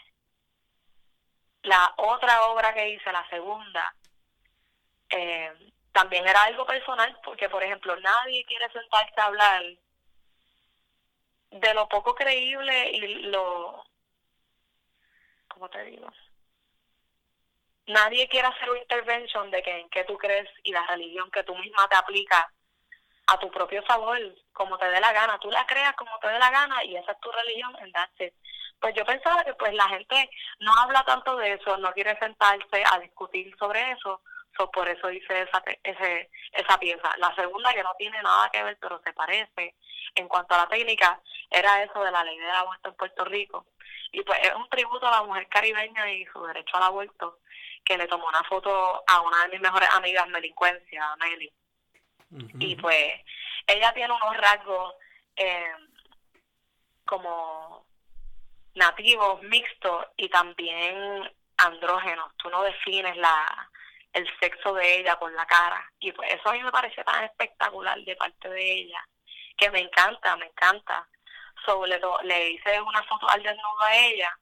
la 1.63 1.93
otra 1.97 2.45
obra 2.45 2.73
que 2.73 2.89
hice, 2.89 3.11
la 3.11 3.27
segunda, 3.29 3.93
eh, 5.09 5.51
también 5.91 6.27
era 6.27 6.43
algo 6.43 6.65
personal, 6.65 7.19
porque 7.23 7.49
por 7.49 7.63
ejemplo 7.63 7.95
nadie 7.99 8.45
quiere 8.45 8.71
sentarse 8.71 9.19
a 9.19 9.25
hablar 9.25 9.63
de 11.51 11.73
lo 11.73 11.87
poco 11.89 12.15
creíble 12.15 12.91
y 12.91 12.99
lo, 13.23 13.83
¿cómo 15.49 15.69
te 15.69 15.83
digo? 15.83 16.07
Nadie 17.87 18.27
quiere 18.29 18.47
hacer 18.47 18.69
una 18.69 18.79
intervention 18.79 19.51
de 19.51 19.61
que 19.61 19.79
en 19.79 19.89
qué 19.89 20.05
tú 20.05 20.17
crees 20.17 20.49
y 20.63 20.71
la 20.71 20.85
religión 20.87 21.29
que 21.29 21.43
tú 21.43 21.55
misma 21.57 21.89
te 21.89 21.95
aplicas 21.95 22.45
a 23.27 23.39
tu 23.39 23.51
propio 23.51 23.83
favor, 23.83 24.17
como 24.53 24.77
te 24.77 24.85
dé 24.89 24.99
la 25.01 25.11
gana. 25.11 25.39
Tú 25.39 25.51
la 25.51 25.65
creas 25.65 25.93
como 25.95 26.17
te 26.19 26.27
dé 26.27 26.39
la 26.39 26.51
gana 26.51 26.83
y 26.85 26.95
esa 26.95 27.11
es 27.11 27.19
tu 27.19 27.31
religión, 27.31 27.75
en 27.79 27.91
Pues 28.81 28.95
yo 28.95 29.05
pensaba 29.05 29.43
que 29.43 29.53
pues 29.53 29.73
la 29.73 29.87
gente 29.89 30.29
no 30.59 30.73
habla 30.73 31.03
tanto 31.05 31.37
de 31.37 31.53
eso, 31.53 31.77
no 31.77 31.93
quiere 31.93 32.17
sentarse 32.19 32.83
a 32.91 32.99
discutir 32.99 33.55
sobre 33.57 33.91
eso, 33.91 34.21
so, 34.57 34.69
por 34.71 34.89
eso 34.89 35.09
hice 35.11 35.43
esa, 35.43 35.63
ese, 35.83 36.29
esa 36.51 36.77
pieza. 36.79 37.09
La 37.17 37.33
segunda, 37.35 37.73
que 37.73 37.83
no 37.83 37.93
tiene 37.97 38.21
nada 38.21 38.49
que 38.49 38.63
ver, 38.63 38.77
pero 38.81 38.99
se 39.03 39.13
parece 39.13 39.75
en 40.15 40.27
cuanto 40.27 40.55
a 40.55 40.59
la 40.59 40.67
técnica, 40.67 41.21
era 41.49 41.83
eso 41.83 42.03
de 42.03 42.11
la 42.11 42.23
ley 42.23 42.37
del 42.37 42.49
aborto 42.49 42.89
en 42.89 42.95
Puerto 42.95 43.23
Rico. 43.23 43.67
Y 44.11 44.23
pues 44.23 44.39
es 44.41 44.53
un 44.55 44.67
tributo 44.67 45.07
a 45.07 45.11
la 45.11 45.23
mujer 45.23 45.47
caribeña 45.47 46.11
y 46.11 46.25
su 46.25 46.43
derecho 46.45 46.75
al 46.75 46.83
aborto, 46.83 47.39
que 47.85 47.97
le 47.97 48.07
tomó 48.07 48.27
una 48.27 48.43
foto 48.43 49.03
a 49.07 49.21
una 49.21 49.43
de 49.43 49.49
mis 49.49 49.61
mejores 49.61 49.89
amigas, 49.93 50.27
Melincuencia, 50.27 51.15
Nelly 51.17 51.53
y 52.59 52.75
pues 52.75 53.13
ella 53.67 53.93
tiene 53.93 54.13
unos 54.13 54.37
rasgos 54.37 54.93
eh, 55.35 55.73
como 57.05 57.85
nativos, 58.75 59.41
mixtos 59.43 60.07
y 60.17 60.29
también 60.29 61.31
andrógenos. 61.57 62.35
Tú 62.37 62.49
no 62.49 62.63
defines 62.63 63.15
la 63.17 63.69
el 64.13 64.27
sexo 64.39 64.73
de 64.73 64.99
ella 64.99 65.15
con 65.17 65.33
la 65.35 65.45
cara. 65.45 65.89
Y 65.99 66.11
pues 66.11 66.33
eso 66.33 66.49
a 66.49 66.53
mí 66.53 66.63
me 66.63 66.71
parece 66.71 67.03
tan 67.03 67.23
espectacular 67.23 67.99
de 67.99 68.15
parte 68.15 68.49
de 68.49 68.73
ella, 68.73 69.07
que 69.57 69.69
me 69.71 69.79
encanta, 69.79 70.35
me 70.37 70.47
encanta. 70.47 71.07
So, 71.65 71.85
le, 71.85 71.99
le 72.23 72.49
hice 72.51 72.81
una 72.81 73.03
foto 73.03 73.29
al 73.29 73.43
desnudo 73.43 73.81
a 73.83 73.95
ella 73.95 74.37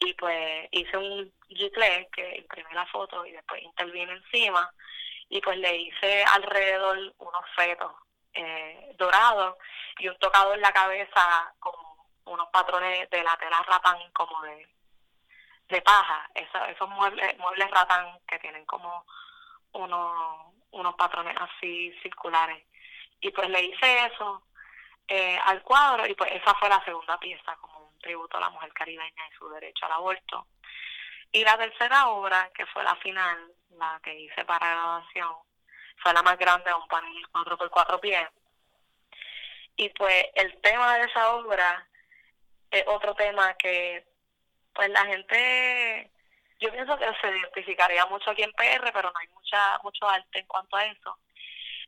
y 0.00 0.12
pues 0.14 0.68
hice 0.70 0.96
un 0.96 1.32
gicle 1.48 2.08
que 2.12 2.36
imprimí 2.38 2.72
la 2.72 2.86
foto 2.86 3.24
y 3.26 3.32
después 3.32 3.62
intervine 3.62 4.12
encima 4.12 4.70
y 5.28 5.40
pues 5.40 5.56
le 5.58 5.76
hice 5.76 6.24
alrededor 6.24 7.14
unos 7.18 7.44
fetos 7.56 7.92
eh, 8.34 8.94
dorados 8.96 9.56
y 9.98 10.08
un 10.08 10.18
tocado 10.18 10.54
en 10.54 10.60
la 10.60 10.72
cabeza 10.72 11.52
con 11.58 11.74
unos 12.28 12.48
patrones 12.50 13.08
de 13.10 13.22
la 13.22 13.36
ratán 13.36 13.98
como 14.12 14.42
de, 14.42 14.68
de 15.68 15.82
paja, 15.82 16.28
esos 16.34 16.88
muebles, 16.88 17.38
muebles 17.38 17.70
ratán 17.70 18.18
que 18.26 18.38
tienen 18.38 18.64
como 18.66 19.04
unos, 19.72 20.54
unos 20.70 20.94
patrones 20.94 21.36
así 21.38 21.92
circulares. 22.02 22.64
Y 23.20 23.30
pues 23.30 23.48
le 23.48 23.62
hice 23.62 24.06
eso 24.06 24.42
eh, 25.06 25.38
al 25.44 25.62
cuadro 25.62 26.06
y 26.06 26.14
pues 26.14 26.30
esa 26.32 26.54
fue 26.54 26.68
la 26.68 26.84
segunda 26.84 27.18
pieza, 27.18 27.56
como 27.56 27.78
un 27.88 27.98
tributo 27.98 28.36
a 28.36 28.40
la 28.40 28.50
mujer 28.50 28.72
caribeña 28.72 29.28
y 29.28 29.36
su 29.36 29.48
derecho 29.48 29.86
al 29.86 29.92
aborto. 29.92 30.46
Y 31.32 31.44
la 31.44 31.58
tercera 31.58 32.08
obra, 32.08 32.50
que 32.54 32.64
fue 32.66 32.82
la 32.82 32.96
final, 32.96 33.52
la 33.70 34.00
que 34.02 34.18
hice 34.18 34.44
para 34.44 34.70
graduación, 34.70 35.34
fue 35.98 36.12
la 36.14 36.22
más 36.22 36.38
grande, 36.38 36.72
un 36.72 36.88
panel 36.88 37.26
4 37.32 37.58
por 37.58 37.70
4 37.70 38.00
pies. 38.00 38.28
Y 39.76 39.90
pues 39.90 40.26
el 40.34 40.60
tema 40.60 40.96
de 40.96 41.04
esa 41.04 41.34
obra 41.34 41.86
es 42.70 42.84
otro 42.86 43.14
tema 43.14 43.54
que 43.54 44.06
pues 44.74 44.90
la 44.90 45.04
gente, 45.06 46.10
yo 46.60 46.70
pienso 46.70 46.96
que 46.98 47.06
se 47.20 47.36
identificaría 47.36 48.06
mucho 48.06 48.30
aquí 48.30 48.42
en 48.42 48.52
PR, 48.52 48.92
pero 48.92 49.10
no 49.10 49.18
hay 49.18 49.28
mucha 49.28 49.78
mucho 49.82 50.08
arte 50.08 50.38
en 50.38 50.46
cuanto 50.46 50.76
a 50.76 50.84
eso. 50.84 51.18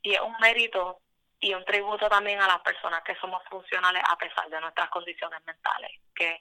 Y 0.02 0.14
es 0.14 0.20
un 0.20 0.36
mérito 0.40 1.00
y 1.40 1.54
un 1.54 1.64
tributo 1.64 2.08
también 2.08 2.40
a 2.40 2.46
las 2.46 2.60
personas 2.60 3.02
que 3.04 3.14
somos 3.16 3.42
funcionales 3.48 4.02
a 4.08 4.16
pesar 4.16 4.48
de 4.48 4.60
nuestras 4.60 4.88
condiciones 4.90 5.40
mentales, 5.46 5.90
que 6.14 6.40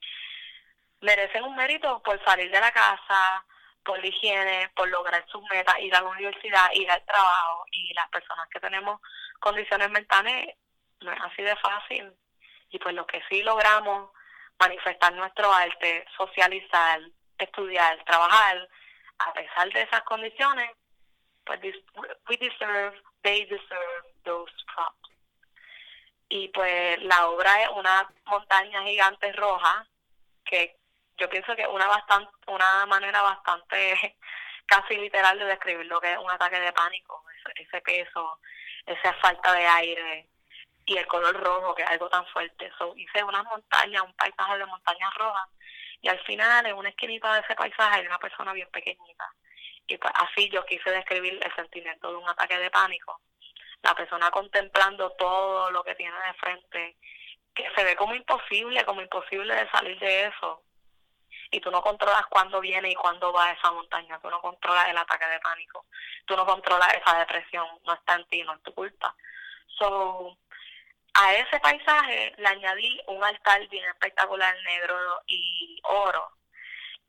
merecen 1.01 1.43
un 1.43 1.55
mérito 1.55 2.01
por 2.03 2.23
salir 2.25 2.51
de 2.51 2.59
la 2.59 2.71
casa, 2.71 3.45
por 3.83 3.99
la 3.99 4.07
higiene, 4.07 4.69
por 4.75 4.89
lograr 4.89 5.25
sus 5.29 5.41
metas, 5.49 5.79
ir 5.79 5.95
a 5.95 6.01
la 6.01 6.09
universidad, 6.09 6.69
ir 6.73 6.89
al 6.91 7.03
trabajo 7.05 7.65
y 7.71 7.93
las 7.93 8.09
personas 8.09 8.47
que 8.49 8.59
tenemos 8.59 8.99
condiciones 9.39 9.89
mentales 9.89 10.55
no 11.01 11.11
es 11.11 11.19
así 11.21 11.41
de 11.41 11.55
fácil. 11.57 12.13
Y 12.71 12.79
pues 12.79 12.93
lo 12.93 13.07
que 13.07 13.21
sí 13.29 13.41
logramos, 13.41 14.11
manifestar 14.59 15.13
nuestro 15.13 15.51
arte, 15.51 16.05
socializar, 16.17 17.01
estudiar, 17.37 18.03
trabajar, 18.05 18.67
a 19.19 19.33
pesar 19.33 19.71
de 19.71 19.81
esas 19.81 20.01
condiciones, 20.03 20.71
pues 21.45 21.59
we 22.27 22.37
deserve, 22.37 23.01
they 23.23 23.45
deserve 23.45 24.05
those 24.23 24.53
props. 24.73 25.09
Y 26.29 26.47
pues 26.49 27.01
la 27.01 27.27
obra 27.27 27.63
es 27.63 27.69
una 27.69 28.07
montaña 28.25 28.83
gigante 28.83 29.31
roja 29.33 29.87
que 30.45 30.77
yo 31.17 31.29
pienso 31.29 31.55
que 31.55 31.67
una 31.67 31.87
bastante 31.87 32.31
una 32.47 32.85
manera 32.85 33.21
bastante 33.21 34.17
casi 34.65 34.95
literal 34.95 35.37
de 35.39 35.45
describir 35.45 35.85
lo 35.87 35.99
que 35.99 36.13
es 36.13 36.17
un 36.17 36.29
ataque 36.29 36.59
de 36.59 36.71
pánico, 36.71 37.23
ese, 37.55 37.81
peso, 37.81 38.39
esa 38.85 39.13
falta 39.15 39.53
de 39.53 39.65
aire 39.65 40.29
y 40.89 40.97
el 40.97 41.05
color 41.05 41.39
rojo, 41.39 41.75
que 41.75 41.83
es 41.83 41.89
algo 41.89 42.09
tan 42.09 42.25
fuerte. 42.27 42.71
So, 42.79 42.95
hice 42.97 43.23
una 43.23 43.43
montaña, 43.43 44.01
un 44.01 44.13
paisaje 44.13 44.57
de 44.57 44.65
montañas 44.65 45.13
rojas, 45.15 45.47
y 46.01 46.09
al 46.09 46.19
final, 46.21 46.65
en 46.65 46.75
una 46.75 46.89
esquinita 46.89 47.31
de 47.35 47.41
ese 47.41 47.53
paisaje, 47.53 47.99
hay 47.99 48.07
una 48.07 48.17
persona 48.17 48.53
bien 48.53 48.67
pequeñita. 48.71 49.31
Y 49.85 49.97
pues, 49.97 50.11
así 50.15 50.49
yo 50.49 50.65
quise 50.65 50.89
describir 50.89 51.39
el 51.43 51.55
sentimiento 51.55 52.09
de 52.09 52.17
un 52.17 52.27
ataque 52.27 52.57
de 52.57 52.71
pánico. 52.71 53.21
La 53.83 53.93
persona 53.93 54.31
contemplando 54.31 55.11
todo 55.11 55.69
lo 55.69 55.83
que 55.83 55.93
tiene 55.93 56.15
de 56.15 56.33
frente, 56.33 56.97
que 57.53 57.69
se 57.75 57.83
ve 57.83 57.95
como 57.95 58.15
imposible, 58.15 58.83
como 58.83 59.01
imposible 59.01 59.53
de 59.53 59.69
salir 59.69 59.99
de 59.99 60.25
eso 60.25 60.63
y 61.51 61.59
tú 61.59 61.71
no 61.71 61.81
controlas 61.81 62.25
cuándo 62.27 62.59
viene 62.59 62.91
y 62.91 62.95
cuándo 62.95 63.33
va 63.33 63.51
esa 63.51 63.71
montaña, 63.71 64.19
tú 64.21 64.29
no 64.29 64.39
controlas 64.39 64.87
el 64.87 64.97
ataque 64.97 65.25
de 65.25 65.39
pánico, 65.39 65.85
tú 66.25 66.35
no 66.35 66.45
controlas 66.45 66.93
esa 66.93 67.17
depresión, 67.17 67.65
no 67.85 67.93
está 67.93 68.15
en 68.15 68.27
ti, 68.27 68.43
no 68.43 68.53
es 68.53 68.61
tu 68.61 68.73
culpa. 68.73 69.15
So, 69.79 70.37
a 71.21 71.35
ese 71.35 71.59
paisaje 71.59 72.33
le 72.37 72.47
añadí 72.47 72.99
un 73.07 73.23
altar 73.23 73.67
bien 73.67 73.83
espectacular, 73.89 74.55
negro 74.63 75.21
y 75.27 75.79
oro, 75.83 76.31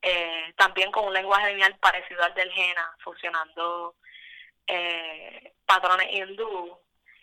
eh, 0.02 0.52
también 0.56 0.90
con 0.90 1.06
un 1.06 1.12
lenguaje 1.12 1.50
lineal 1.50 1.76
parecido 1.78 2.22
al 2.24 2.34
del 2.34 2.50
Jena, 2.50 2.96
fusionando 3.04 3.94
eh, 4.66 5.54
patrones 5.64 6.08
hindú 6.10 6.76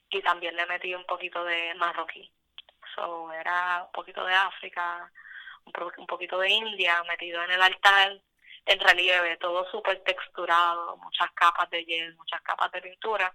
y 0.09 0.21
también 0.21 0.55
le 0.55 0.65
metí 0.65 0.95
un 0.95 1.05
poquito 1.05 1.43
de 1.43 1.73
marroquí. 1.75 2.31
So, 2.95 3.33
era 3.33 3.83
un 3.83 3.91
poquito 3.91 4.23
de 4.25 4.33
África, 4.33 5.11
un 5.97 6.07
poquito 6.07 6.39
de 6.39 6.49
India 6.49 7.03
metido 7.03 7.43
en 7.43 7.51
el 7.51 7.61
altar, 7.61 8.17
en 8.65 8.79
relieve, 8.79 9.37
todo 9.37 9.69
súper 9.69 10.03
texturado, 10.03 10.97
muchas 10.97 11.31
capas 11.31 11.69
de 11.69 11.83
hielo, 11.83 12.15
muchas 12.17 12.41
capas 12.41 12.71
de 12.71 12.81
pintura. 12.81 13.33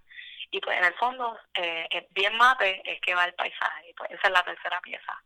Y 0.53 0.61
pues 0.61 0.77
en 0.77 0.85
el 0.85 0.93
fondo, 0.93 1.35
eh, 1.55 2.07
bien 2.11 2.37
mate, 2.37 2.79
es 2.85 3.01
que 3.01 3.15
va 3.15 3.25
el 3.25 3.33
paisaje. 3.33 3.89
Y 3.89 3.93
pues 3.95 4.11
esa 4.11 4.27
es 4.27 4.33
la 4.33 4.43
tercera 4.43 4.79
pieza. 4.81 5.19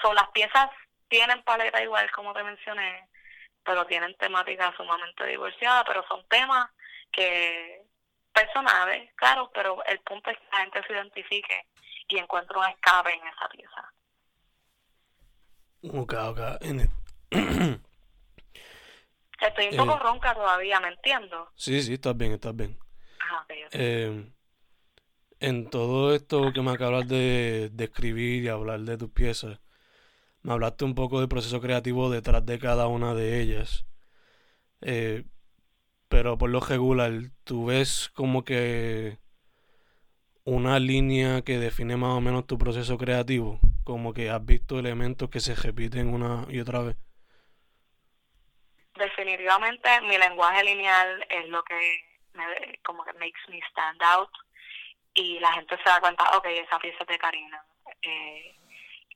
Son 0.00 0.14
las 0.14 0.28
piezas 0.30 0.70
tienen 1.08 1.42
paleta 1.42 1.82
igual, 1.82 2.08
como 2.12 2.32
te 2.32 2.44
mencioné, 2.44 3.08
pero 3.64 3.84
tienen 3.86 4.16
temática 4.16 4.72
sumamente 4.76 5.26
divorciada, 5.26 5.84
pero 5.84 6.06
son 6.06 6.24
temas 6.28 6.70
que 7.10 7.82
personales, 8.32 9.12
claro, 9.16 9.50
pero 9.52 9.84
el 9.84 9.98
punto 10.00 10.30
es 10.30 10.38
que 10.38 10.44
la 10.52 10.58
gente 10.60 10.82
se 10.86 10.92
identifique 10.92 11.66
y 12.06 12.18
encuentre 12.18 12.56
un 12.56 12.64
escape 12.64 13.12
en 13.12 13.26
esa 13.26 13.48
pieza. 13.48 13.92
Ok, 15.92 16.14
ok. 16.14 16.40
Estoy 19.40 19.68
un 19.70 19.76
poco 19.76 19.96
eh, 19.96 20.00
ronca 20.00 20.34
todavía, 20.34 20.78
¿me 20.78 20.88
entiendo? 20.88 21.50
Sí, 21.56 21.82
sí, 21.82 21.94
estás 21.94 22.16
bien, 22.16 22.32
estás 22.32 22.54
bien. 22.54 22.78
Ah, 23.20 23.44
eh, 23.48 24.32
en 25.42 25.68
todo 25.68 26.14
esto 26.14 26.52
que 26.52 26.62
me 26.62 26.70
acabas 26.70 27.08
de, 27.08 27.68
de 27.72 27.84
escribir 27.84 28.44
y 28.44 28.48
hablar 28.48 28.80
de 28.80 28.96
tus 28.96 29.10
piezas, 29.10 29.60
me 30.42 30.52
hablaste 30.52 30.84
un 30.84 30.94
poco 30.94 31.18
del 31.18 31.28
proceso 31.28 31.60
creativo 31.60 32.10
detrás 32.10 32.46
de 32.46 32.58
cada 32.58 32.86
una 32.86 33.14
de 33.14 33.40
ellas. 33.40 33.84
Eh, 34.80 35.24
pero 36.08 36.38
por 36.38 36.50
lo 36.50 36.60
regular, 36.60 37.12
tú 37.44 37.66
ves 37.66 38.10
como 38.14 38.44
que 38.44 39.18
una 40.44 40.78
línea 40.78 41.42
que 41.42 41.58
define 41.58 41.96
más 41.96 42.16
o 42.16 42.20
menos 42.20 42.46
tu 42.46 42.56
proceso 42.56 42.96
creativo 42.96 43.60
como 43.84 44.14
que 44.14 44.30
has 44.30 44.44
visto 44.44 44.78
elementos 44.78 45.28
que 45.28 45.40
se 45.40 45.56
repiten 45.56 46.14
una 46.14 46.46
y 46.48 46.60
otra 46.60 46.80
vez? 46.82 46.96
Definitivamente 48.94 49.88
mi 50.02 50.18
lenguaje 50.18 50.62
lineal 50.62 51.24
es 51.30 51.48
lo 51.48 51.64
que 51.64 51.74
me, 52.34 52.44
como 52.84 53.02
que 53.04 53.12
makes 53.14 53.40
me 53.48 53.60
stand 53.70 54.00
out 54.02 54.30
y 55.14 55.38
la 55.40 55.52
gente 55.52 55.76
se 55.76 55.88
da 55.88 56.00
cuenta, 56.00 56.24
ok, 56.36 56.46
esa 56.46 56.78
pieza 56.78 56.98
es 57.00 57.06
de 57.06 57.18
Karina. 57.18 57.64
Eh, 58.02 58.56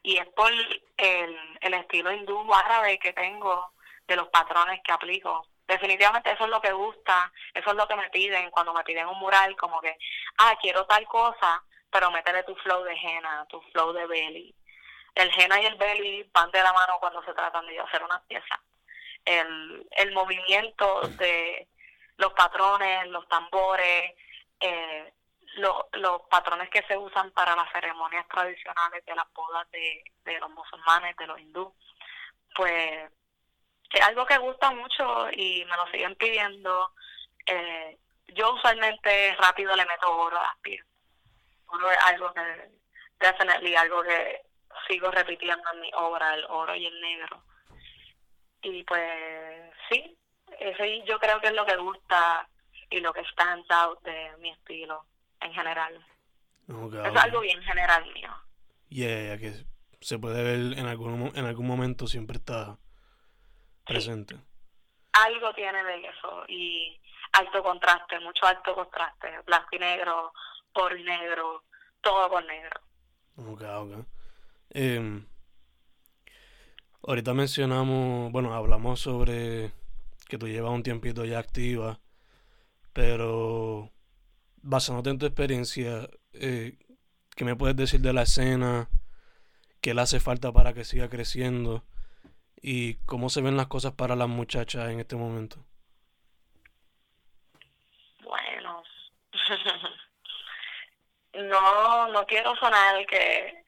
y 0.02 0.18
es 0.18 0.26
por 0.28 0.52
el, 0.52 1.58
el 1.60 1.74
estilo 1.74 2.12
hindú 2.12 2.52
árabe 2.54 2.98
que 2.98 3.12
tengo 3.12 3.72
de 4.06 4.16
los 4.16 4.28
patrones 4.28 4.80
que 4.84 4.92
aplico. 4.92 5.46
definitivamente 5.66 6.30
eso 6.30 6.44
es 6.44 6.50
lo 6.50 6.60
que 6.60 6.72
gusta, 6.72 7.32
eso 7.52 7.70
es 7.70 7.76
lo 7.76 7.88
que 7.88 7.96
me 7.96 8.08
piden 8.10 8.50
cuando 8.50 8.72
me 8.72 8.84
piden 8.84 9.08
un 9.08 9.18
mural, 9.18 9.56
como 9.56 9.80
que, 9.80 9.98
ah, 10.38 10.56
quiero 10.60 10.86
tal 10.86 11.04
cosa, 11.06 11.62
pero 11.90 12.10
métele 12.10 12.44
tu 12.44 12.54
flow 12.56 12.84
de 12.84 12.94
henna, 12.94 13.46
tu 13.48 13.60
flow 13.72 13.92
de 13.92 14.06
belly. 14.06 14.54
El 15.14 15.30
henna 15.36 15.60
y 15.60 15.66
el 15.66 15.76
belly 15.76 16.30
van 16.32 16.50
de 16.50 16.62
la 16.62 16.72
mano 16.72 16.98
cuando 17.00 17.22
se 17.24 17.32
tratan 17.32 17.66
de 17.66 17.80
hacer 17.80 18.02
una 18.04 18.22
pieza. 18.28 18.60
El, 19.24 19.86
el 19.90 20.12
movimiento 20.12 21.00
de 21.18 21.66
los 22.18 22.32
patrones, 22.34 23.08
los 23.08 23.26
tambores, 23.28 24.12
eh, 24.60 25.12
los 25.56 26.22
patrones 26.30 26.68
que 26.70 26.82
se 26.82 26.96
usan 26.96 27.30
para 27.32 27.56
las 27.56 27.70
ceremonias 27.72 28.26
tradicionales 28.28 29.04
de 29.04 29.14
las 29.14 29.32
bodas 29.32 29.70
de, 29.70 30.04
de 30.24 30.38
los 30.38 30.50
musulmanes, 30.50 31.16
de 31.16 31.26
los 31.26 31.38
hindúes, 31.38 31.74
pues 32.54 33.10
es 33.90 34.00
algo 34.02 34.26
que 34.26 34.38
gusta 34.38 34.70
mucho 34.72 35.30
y 35.32 35.64
me 35.64 35.76
lo 35.76 35.86
siguen 35.90 36.14
pidiendo. 36.16 36.92
Eh, 37.46 37.98
yo 38.28 38.54
usualmente 38.54 39.34
rápido 39.38 39.74
le 39.76 39.86
meto 39.86 40.14
oro 40.14 40.38
a 40.38 40.42
las 40.42 40.56
piezas. 40.58 40.86
Oro 41.66 41.90
es 41.90 41.98
algo 42.04 42.32
que, 42.34 42.70
definitely, 43.18 43.74
algo 43.76 44.02
que 44.02 44.42
sigo 44.88 45.10
repitiendo 45.10 45.64
en 45.72 45.80
mi 45.80 45.90
obra, 45.94 46.34
el 46.34 46.44
oro 46.48 46.74
y 46.74 46.86
el 46.86 47.00
negro. 47.00 47.42
Y 48.62 48.82
pues 48.84 49.72
sí, 49.88 50.18
ese 50.58 51.02
yo 51.04 51.18
creo 51.18 51.40
que 51.40 51.48
es 51.48 51.54
lo 51.54 51.64
que 51.64 51.76
gusta 51.76 52.48
y 52.90 53.00
lo 53.00 53.12
que 53.12 53.24
stands 53.24 53.70
out 53.70 54.00
de 54.02 54.36
mi 54.38 54.50
estilo 54.50 55.06
en 55.40 55.52
general. 55.52 56.06
es 56.68 57.16
algo 57.22 57.40
bien 57.40 57.62
general 57.62 58.04
mío. 58.12 58.30
Yeah, 58.88 59.38
que 59.38 59.64
se 60.00 60.18
puede 60.18 60.42
ver 60.42 60.78
en 60.78 60.86
algún, 60.86 61.32
en 61.34 61.44
algún 61.44 61.66
momento 61.66 62.06
siempre 62.06 62.36
está 62.36 62.78
presente. 63.84 64.36
Algo 65.12 65.52
tiene 65.54 65.82
de 65.82 66.06
eso 66.06 66.44
y 66.48 67.00
alto 67.32 67.62
contraste, 67.62 68.20
mucho 68.20 68.46
alto 68.46 68.74
contraste, 68.74 69.28
blanco 69.46 69.68
y 69.72 69.78
negro, 69.78 70.32
por 70.72 70.98
negro, 71.00 71.64
todo 72.00 72.28
con 72.28 72.46
negro. 72.46 72.80
Ok, 73.36 73.62
ok. 73.62 74.06
Em, 74.70 75.26
ahorita 77.06 77.34
mencionamos, 77.34 78.30
bueno, 78.32 78.54
hablamos 78.54 79.00
sobre 79.00 79.72
que 80.28 80.38
tú 80.38 80.48
llevas 80.48 80.72
un 80.72 80.82
tiempito 80.82 81.24
ya 81.24 81.38
activa, 81.38 81.98
pero 82.92 83.90
basándote 84.66 85.10
en 85.10 85.18
tu 85.18 85.26
experiencia, 85.26 86.08
eh, 86.32 86.76
¿qué 87.36 87.44
me 87.44 87.54
puedes 87.54 87.76
decir 87.76 88.00
de 88.00 88.12
la 88.12 88.22
escena? 88.22 88.88
¿Qué 89.80 89.94
le 89.94 90.02
hace 90.02 90.18
falta 90.18 90.52
para 90.52 90.72
que 90.72 90.84
siga 90.84 91.08
creciendo? 91.08 91.84
¿Y 92.60 92.96
cómo 93.06 93.30
se 93.30 93.42
ven 93.42 93.56
las 93.56 93.68
cosas 93.68 93.92
para 93.92 94.16
las 94.16 94.28
muchachas 94.28 94.90
en 94.90 94.98
este 94.98 95.14
momento? 95.14 95.64
Bueno, 98.24 98.82
no, 101.34 102.08
no 102.08 102.26
quiero 102.26 102.56
sonar 102.56 103.06
que 103.06 103.64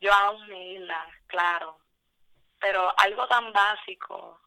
yo 0.00 0.12
hago 0.12 0.40
mi 0.46 0.74
isla, 0.74 1.06
claro, 1.28 1.78
pero 2.58 2.92
algo 2.98 3.28
tan 3.28 3.52
básico 3.52 4.40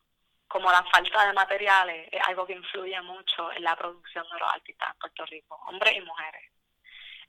como 0.56 0.72
la 0.72 0.86
falta 0.86 1.28
de 1.28 1.34
materiales 1.34 2.08
es 2.10 2.22
algo 2.30 2.48
que 2.48 2.54
influye 2.54 3.02
mucho 3.02 3.52
en 3.52 3.62
la 3.62 3.76
producción 3.76 4.26
de 4.32 4.40
los 4.40 4.54
artistas 4.54 4.90
en 4.90 5.00
Puerto 5.00 5.26
Rico, 5.26 5.60
hombres 5.68 5.98
y 5.98 6.00
mujeres. 6.00 6.50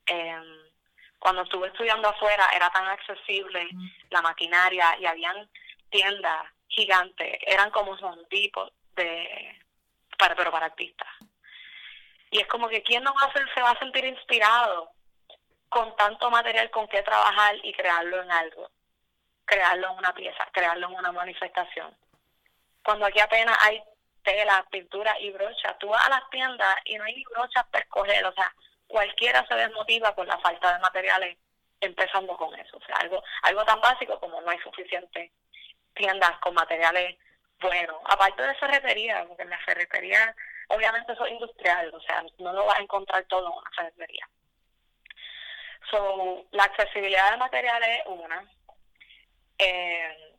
Em, 0.07 0.71
cuando 1.19 1.43
estuve 1.43 1.67
estudiando 1.67 2.09
afuera 2.09 2.49
era 2.55 2.71
tan 2.71 2.87
accesible 2.87 3.69
la 4.11 4.23
maquinaria 4.23 4.97
y 5.01 5.07
habían 5.07 5.51
tiendas 5.91 6.47
gigantes, 6.69 7.41
eran 7.45 7.73
como 7.73 7.99
son 7.99 8.25
tipos 8.29 8.71
de, 8.95 9.61
para, 10.17 10.37
pero 10.37 10.53
para 10.53 10.67
artistas. 10.67 11.09
Y 12.31 12.39
es 12.39 12.47
como 12.47 12.69
que 12.69 12.85
quién 12.85 13.03
no 13.03 13.13
va 13.13 13.27
a 13.27 13.33
se 13.33 13.61
va 13.61 13.71
a 13.73 13.79
sentir 13.81 14.05
inspirado 14.05 14.93
con 15.69 15.97
tanto 15.97 16.31
material 16.31 16.71
con 16.71 16.87
que 16.87 17.03
trabajar 17.03 17.57
y 17.65 17.73
crearlo 17.73 18.23
en 18.23 18.31
algo, 18.31 18.71
crearlo 19.45 19.91
en 19.91 19.99
una 19.99 20.15
pieza, 20.15 20.47
crearlo 20.53 20.87
en 20.91 20.95
una 20.95 21.11
manifestación 21.11 21.93
cuando 22.87 23.05
aquí 23.07 23.19
apenas 23.19 23.59
hay 23.63 23.83
tela, 24.23 24.65
pintura 24.71 25.19
y 25.19 25.31
brocha. 25.33 25.77
Tú 25.79 25.89
vas 25.89 26.07
a 26.07 26.09
las 26.09 26.31
tiendas 26.31 26.77
y 26.85 26.97
no 26.97 27.03
hay 27.03 27.25
brochas 27.35 27.67
para 27.67 27.83
escoger, 27.83 28.25
o 28.25 28.33
sea, 28.33 28.55
cualquiera 28.87 29.45
se 29.49 29.57
desmotiva 29.57 30.15
por 30.15 30.25
la 30.25 30.39
falta 30.39 30.73
de 30.73 30.79
materiales, 30.79 31.37
empezando 31.81 32.37
con 32.37 32.55
eso. 32.55 32.77
O 32.77 32.87
sea, 32.87 32.95
algo, 33.01 33.21
algo 33.43 33.65
tan 33.65 33.81
básico 33.81 34.21
como 34.21 34.41
no 34.41 34.49
hay 34.49 34.59
suficientes 34.61 35.33
tiendas 35.95 36.39
con 36.39 36.55
materiales 36.55 37.19
buenos. 37.61 37.97
Aparte 38.05 38.41
de 38.45 38.55
ferretería, 38.55 39.25
porque 39.27 39.43
en 39.43 39.51
la 39.51 39.59
ferretería, 39.65 40.37
obviamente 40.69 41.13
eso 41.13 41.27
es 41.27 41.33
industrial, 41.33 41.93
o 41.93 42.01
sea, 42.03 42.25
no 42.39 42.53
lo 42.53 42.67
vas 42.67 42.79
a 42.79 42.83
encontrar 42.83 43.25
todo 43.25 43.49
en 43.49 43.59
una 43.59 43.71
ferretería. 43.75 44.29
So, 45.91 46.47
la 46.53 46.65
accesibilidad 46.65 47.33
de 47.33 47.37
materiales 47.37 47.89
es 47.99 48.07
una. 48.07 48.49
Eh, 49.59 50.36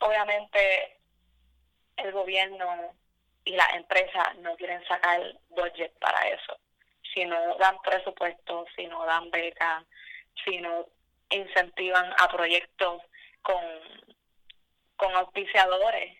obviamente 0.00 0.98
el 1.96 2.12
gobierno 2.12 2.94
y 3.44 3.52
las 3.52 3.74
empresas 3.74 4.36
no 4.38 4.56
quieren 4.56 4.84
sacar 4.86 5.20
budget 5.50 5.92
para 5.98 6.28
eso. 6.28 6.58
Si 7.14 7.24
no 7.24 7.56
dan 7.56 7.80
presupuesto, 7.82 8.66
si 8.76 8.86
no 8.86 9.04
dan 9.06 9.30
becas, 9.30 9.84
si 10.44 10.58
no 10.58 10.86
incentivan 11.30 12.12
a 12.18 12.28
proyectos 12.28 13.02
con, 13.42 13.62
con 14.96 15.14
auspiciadores, 15.14 16.18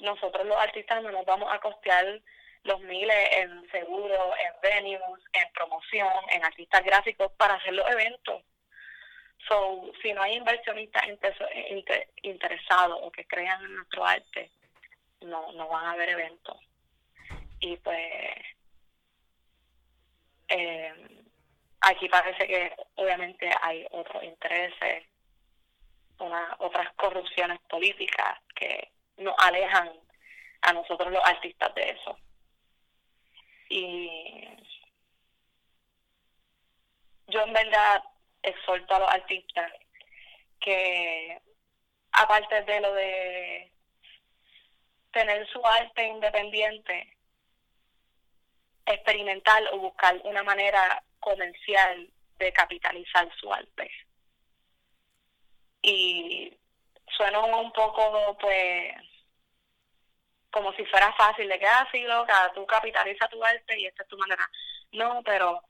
nosotros 0.00 0.46
los 0.46 0.56
artistas 0.56 1.02
no 1.02 1.10
nos 1.10 1.24
vamos 1.24 1.52
a 1.52 1.58
costear 1.60 2.20
los 2.64 2.80
miles 2.80 3.28
en 3.32 3.70
seguros, 3.70 4.34
en 4.38 4.60
venues, 4.60 5.22
en 5.32 5.52
promoción, 5.52 6.12
en 6.30 6.44
artistas 6.44 6.84
gráficos 6.84 7.32
para 7.32 7.54
hacer 7.54 7.72
los 7.72 7.88
eventos. 7.90 8.42
So, 9.46 9.90
si 10.02 10.12
no 10.12 10.22
hay 10.22 10.34
inversionistas 10.36 11.04
interesados 12.22 12.98
o 13.02 13.10
que 13.10 13.24
crean 13.26 13.64
en 13.64 13.76
nuestro 13.76 14.04
arte, 14.04 14.50
no, 15.20 15.52
no 15.52 15.68
van 15.68 15.86
a 15.86 15.92
haber 15.92 16.10
eventos. 16.10 16.56
Y 17.60 17.76
pues 17.78 18.44
eh, 20.48 20.92
aquí 21.80 22.08
parece 22.08 22.46
que 22.46 22.74
obviamente 22.96 23.50
hay 23.62 23.86
otros 23.90 24.22
intereses, 24.22 25.06
una, 26.18 26.56
otras 26.58 26.92
corrupciones 26.94 27.58
políticas 27.68 28.38
que 28.54 28.90
nos 29.18 29.34
alejan 29.38 29.90
a 30.62 30.72
nosotros 30.72 31.12
los 31.12 31.24
artistas 31.24 31.74
de 31.74 31.90
eso. 31.90 32.18
Y 33.70 34.48
yo 37.28 37.42
en 37.42 37.52
verdad 37.52 38.02
exhorto 38.48 38.94
a 38.94 38.98
los 39.00 39.10
artistas 39.10 39.72
que 40.60 41.40
aparte 42.12 42.62
de 42.62 42.80
lo 42.80 42.92
de 42.94 43.72
tener 45.12 45.46
su 45.48 45.64
arte 45.64 46.06
independiente, 46.06 47.16
experimentar 48.86 49.62
o 49.72 49.78
buscar 49.78 50.20
una 50.24 50.42
manera 50.42 51.02
comercial 51.20 52.08
de 52.38 52.52
capitalizar 52.52 53.28
su 53.36 53.52
arte. 53.52 53.90
Y 55.82 56.56
suena 57.16 57.40
un 57.40 57.72
poco, 57.72 58.36
pues, 58.40 58.94
como 60.50 60.72
si 60.74 60.84
fuera 60.86 61.12
fácil, 61.14 61.48
de 61.48 61.58
que 61.58 61.66
ah, 61.66 61.88
loca, 62.06 62.52
tú 62.54 62.66
capitalizas 62.66 63.28
tu 63.30 63.42
arte 63.44 63.78
y 63.78 63.86
esta 63.86 64.02
es 64.02 64.08
tu 64.08 64.16
manera. 64.18 64.48
No, 64.92 65.22
pero 65.22 65.62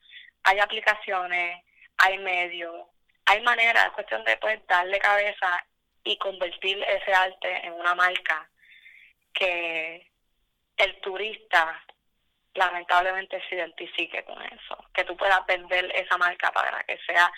hay 0.45 0.59
aplicaciones, 0.59 1.63
hay 1.99 2.19
medios, 2.19 2.87
hay 3.27 3.43
maneras, 3.43 3.87
es 3.87 3.93
cuestión 3.93 4.25
de 4.25 4.37
pues 4.39 4.65
darle 4.67 4.99
cabeza 4.99 5.65
y 6.05 6.17
convertir 6.17 6.83
ese 6.83 7.13
arte 7.13 7.67
en 7.67 7.75
una 7.75 7.95
marca 7.95 8.49
que 9.33 10.11
el 10.77 11.01
turista 11.01 11.85
lamentablemente 12.55 13.43
se 13.49 13.57
identifique 13.57 14.25
con 14.25 14.41
eso, 14.43 14.85
que 14.95 15.05
tú 15.05 15.17
puedas 15.17 15.45
vender 15.47 15.93
esa 15.95 16.17
marca 16.17 16.51
para 16.53 16.83
que 16.85 16.99
sea 17.07 17.31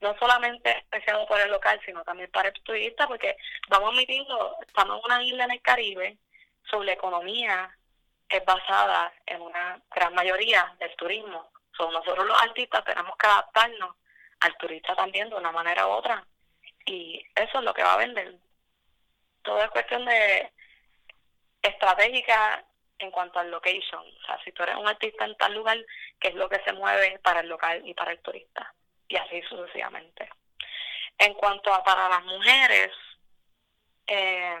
no 0.00 0.16
solamente 0.18 0.70
especial 0.78 1.26
por 1.26 1.40
el 1.40 1.50
local, 1.50 1.80
sino 1.84 2.04
también 2.04 2.30
para 2.30 2.48
el 2.48 2.62
turista, 2.62 3.06
porque 3.08 3.36
vamos 3.68 3.90
a 3.90 3.92
admitirlo, 3.92 4.56
estamos 4.66 4.98
en 4.98 5.04
una 5.04 5.22
isla 5.22 5.44
en 5.44 5.50
el 5.52 5.62
Caribe, 5.62 6.18
su 6.62 6.82
economía 6.82 7.70
es 8.28 8.44
basada 8.44 9.12
en 9.26 9.40
una 9.40 9.80
gran 9.90 10.14
mayoría 10.14 10.74
del 10.78 10.94
turismo. 10.96 11.50
So, 11.76 11.90
nosotros 11.90 12.26
los 12.26 12.40
artistas 12.42 12.84
tenemos 12.84 13.16
que 13.16 13.26
adaptarnos 13.26 13.96
al 14.40 14.56
turista 14.56 14.94
también 14.94 15.28
de 15.28 15.36
una 15.36 15.52
manera 15.52 15.86
u 15.86 15.90
otra. 15.90 16.24
Y 16.86 17.24
eso 17.34 17.58
es 17.58 17.64
lo 17.64 17.74
que 17.74 17.82
va 17.82 17.94
a 17.94 17.98
vender. 17.98 18.36
Todo 19.42 19.62
es 19.62 19.70
cuestión 19.70 20.04
de 20.04 20.52
estratégica 21.62 22.64
en 22.98 23.10
cuanto 23.10 23.38
al 23.38 23.50
location. 23.50 24.02
O 24.02 24.26
sea, 24.26 24.38
si 24.44 24.52
tú 24.52 24.62
eres 24.62 24.76
un 24.76 24.88
artista 24.88 25.24
en 25.24 25.36
tal 25.36 25.54
lugar, 25.54 25.78
¿qué 26.20 26.28
es 26.28 26.34
lo 26.34 26.48
que 26.48 26.62
se 26.64 26.72
mueve 26.72 27.18
para 27.20 27.40
el 27.40 27.48
local 27.48 27.82
y 27.84 27.94
para 27.94 28.12
el 28.12 28.20
turista? 28.20 28.74
Y 29.08 29.16
así 29.16 29.42
sucesivamente. 29.42 30.28
En 31.18 31.34
cuanto 31.34 31.72
a 31.72 31.82
para 31.82 32.08
las 32.08 32.24
mujeres, 32.24 32.90
eh, 34.06 34.60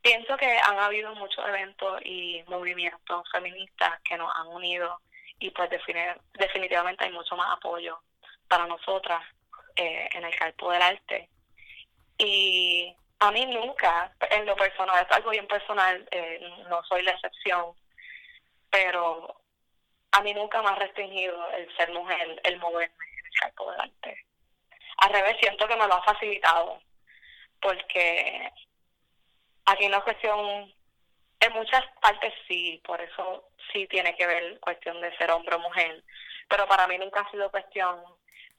pienso 0.00 0.36
que 0.36 0.58
han 0.58 0.78
habido 0.78 1.14
muchos 1.14 1.46
eventos 1.48 2.00
y 2.04 2.42
movimientos 2.46 3.28
feministas 3.30 4.00
que 4.02 4.16
nos 4.16 4.30
han 4.34 4.48
unido 4.48 5.00
y 5.38 5.50
pues 5.50 5.68
definitivamente 5.70 7.04
hay 7.04 7.12
mucho 7.12 7.36
más 7.36 7.56
apoyo 7.56 8.00
para 8.48 8.66
nosotras 8.66 9.22
eh, 9.76 10.08
en 10.12 10.24
el 10.24 10.34
campo 10.36 10.70
del 10.70 10.82
arte. 10.82 11.28
Y 12.18 12.94
a 13.18 13.30
mí 13.30 13.46
nunca, 13.46 14.14
en 14.30 14.46
lo 14.46 14.56
personal, 14.56 15.04
es 15.04 15.16
algo 15.16 15.30
bien 15.30 15.46
personal, 15.46 16.06
eh, 16.10 16.40
no 16.68 16.82
soy 16.84 17.02
la 17.02 17.12
excepción, 17.12 17.74
pero 18.70 19.40
a 20.12 20.22
mí 20.22 20.34
nunca 20.34 20.62
me 20.62 20.68
ha 20.68 20.74
restringido 20.74 21.50
el 21.52 21.76
ser 21.76 21.92
mujer, 21.92 22.40
el 22.44 22.58
moverme 22.58 23.04
en 23.18 23.26
el 23.26 23.40
campo 23.40 23.70
del 23.70 23.80
arte. 23.80 24.26
Al 24.98 25.12
revés, 25.12 25.36
siento 25.40 25.66
que 25.66 25.76
me 25.76 25.86
lo 25.86 25.94
ha 25.94 26.02
facilitado, 26.04 26.80
porque 27.60 28.50
aquí 29.66 29.88
no 29.88 29.98
es 29.98 30.04
cuestión, 30.04 30.73
en 31.44 31.52
muchas 31.52 31.84
partes 32.00 32.32
sí, 32.48 32.80
por 32.84 33.00
eso 33.00 33.48
sí 33.72 33.86
tiene 33.88 34.16
que 34.16 34.26
ver 34.26 34.58
cuestión 34.60 35.00
de 35.00 35.16
ser 35.16 35.30
hombre 35.30 35.56
o 35.56 35.58
mujer, 35.58 36.02
pero 36.48 36.66
para 36.66 36.86
mí 36.86 36.98
nunca 36.98 37.20
ha 37.20 37.30
sido 37.30 37.50
cuestión 37.50 38.02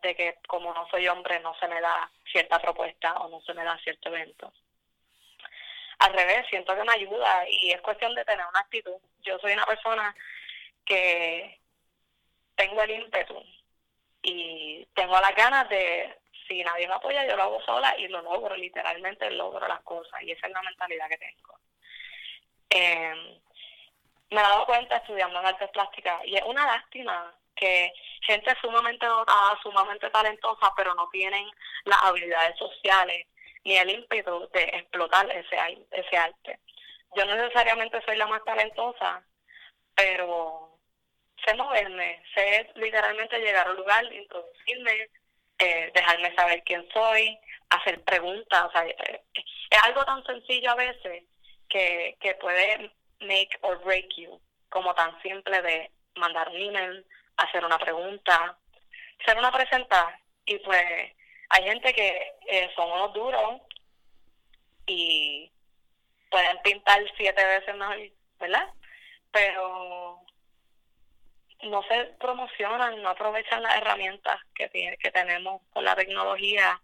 de 0.02 0.16
que 0.16 0.38
como 0.48 0.74
no 0.74 0.88
soy 0.90 1.08
hombre 1.08 1.40
no 1.40 1.56
se 1.60 1.68
me 1.68 1.82
da 1.82 2.10
cierta 2.32 2.60
propuesta 2.60 3.14
o 3.16 3.30
no 3.30 3.42
se 3.42 3.54
me 3.54 3.64
da 3.64 3.78
cierto 3.80 4.10
evento. 4.10 4.54
Al 6.00 6.14
revés, 6.14 6.46
siento 6.50 6.76
que 6.76 6.84
me 6.84 6.94
ayuda 6.94 7.50
y 7.50 7.72
es 7.72 7.82
cuestión 7.82 8.14
de 8.16 8.26
tener 8.26 8.46
una 8.46 8.60
actitud. 8.60 8.98
Yo 9.22 9.40
soy 9.40 9.54
una 9.54 9.66
persona 9.66 10.14
que 10.84 11.60
tengo 12.56 12.82
el 12.82 12.92
ímpetu 12.92 13.42
y 14.22 14.86
tengo 14.94 15.20
las 15.20 15.34
ganas 15.36 15.70
de, 15.70 16.18
si 16.48 16.64
nadie 16.64 16.88
me 16.88 16.96
apoya, 16.96 17.26
yo 17.26 17.36
lo 17.36 17.44
hago 17.44 17.62
sola 17.64 17.96
y 17.98 18.08
lo 18.08 18.22
logro, 18.22 18.56
literalmente 18.56 19.30
logro 19.32 19.68
las 19.68 19.82
cosas 19.82 20.22
y 20.22 20.32
esa 20.32 20.48
es 20.48 20.54
la 20.54 20.62
mentalidad 20.62 21.10
que 21.10 21.18
tengo. 21.18 21.60
Eh, 22.76 23.40
me 24.32 24.42
he 24.42 24.44
dado 24.44 24.66
cuenta 24.66 24.98
estudiando 24.98 25.40
en 25.40 25.46
artes 25.46 25.70
plásticas 25.70 26.22
y 26.26 26.36
es 26.36 26.44
una 26.44 26.66
lástima 26.66 27.34
que 27.56 27.94
gente 28.22 28.54
sumamente 28.60 29.06
dotada, 29.06 29.58
sumamente 29.64 30.10
talentosa, 30.10 30.74
pero 30.76 30.94
no 30.94 31.08
tienen 31.10 31.50
las 31.86 32.04
habilidades 32.04 32.58
sociales 32.58 33.28
ni 33.64 33.78
el 33.78 33.90
ímpetu 33.92 34.50
de 34.52 34.64
explotar 34.64 35.26
ese, 35.32 35.58
ese 35.92 36.18
arte. 36.18 36.60
Yo 37.16 37.24
no 37.24 37.36
necesariamente 37.36 38.02
soy 38.06 38.18
la 38.18 38.28
más 38.28 38.44
talentosa, 38.44 39.24
pero 39.96 40.78
sé 41.46 41.56
moverme, 41.56 42.22
sé 42.34 42.70
literalmente 42.76 43.40
llegar 43.40 43.70
al 43.70 43.78
lugar, 43.78 44.04
introducirme, 44.12 45.10
eh, 45.60 45.92
dejarme 45.94 46.36
saber 46.36 46.62
quién 46.66 46.86
soy, 46.92 47.40
hacer 47.70 48.04
preguntas. 48.04 48.66
O 48.66 48.72
sea, 48.72 48.86
eh, 48.86 49.22
es 49.70 49.84
algo 49.84 50.04
tan 50.04 50.26
sencillo 50.26 50.72
a 50.72 50.76
veces 50.76 51.24
que, 52.20 52.36
puede 52.40 52.92
make 53.22 53.58
or 53.62 53.84
break 53.84 54.08
you, 54.18 54.40
como 54.70 54.94
tan 54.94 55.20
simple 55.22 55.62
de 55.62 55.92
mandar 56.16 56.50
un 56.50 56.58
email, 56.58 57.06
hacer 57.38 57.66
una 57.66 57.78
pregunta, 57.78 58.58
hacer 59.22 59.38
una 59.38 59.52
presenta 59.52 60.20
y 60.46 60.58
pues 60.60 61.14
hay 61.50 61.64
gente 61.64 61.94
que 61.94 62.34
eh, 62.48 62.70
son 62.76 62.92
unos 62.92 63.14
duros 63.14 63.62
y 64.86 65.52
pueden 66.30 66.58
pintar 66.64 67.02
siete 67.18 67.44
veces 67.46 67.76
más, 67.76 67.98
¿verdad? 68.40 68.70
Pero 69.32 70.22
no 71.64 71.84
se 71.84 72.06
promocionan, 72.20 73.02
no 73.02 73.10
aprovechan 73.10 73.64
las 73.64 73.76
herramientas 73.78 74.40
que, 74.54 74.70
tiene, 74.70 74.98
que 74.98 75.12
tenemos 75.12 75.62
con 75.74 75.84
la 75.84 75.96
tecnología 75.96 76.80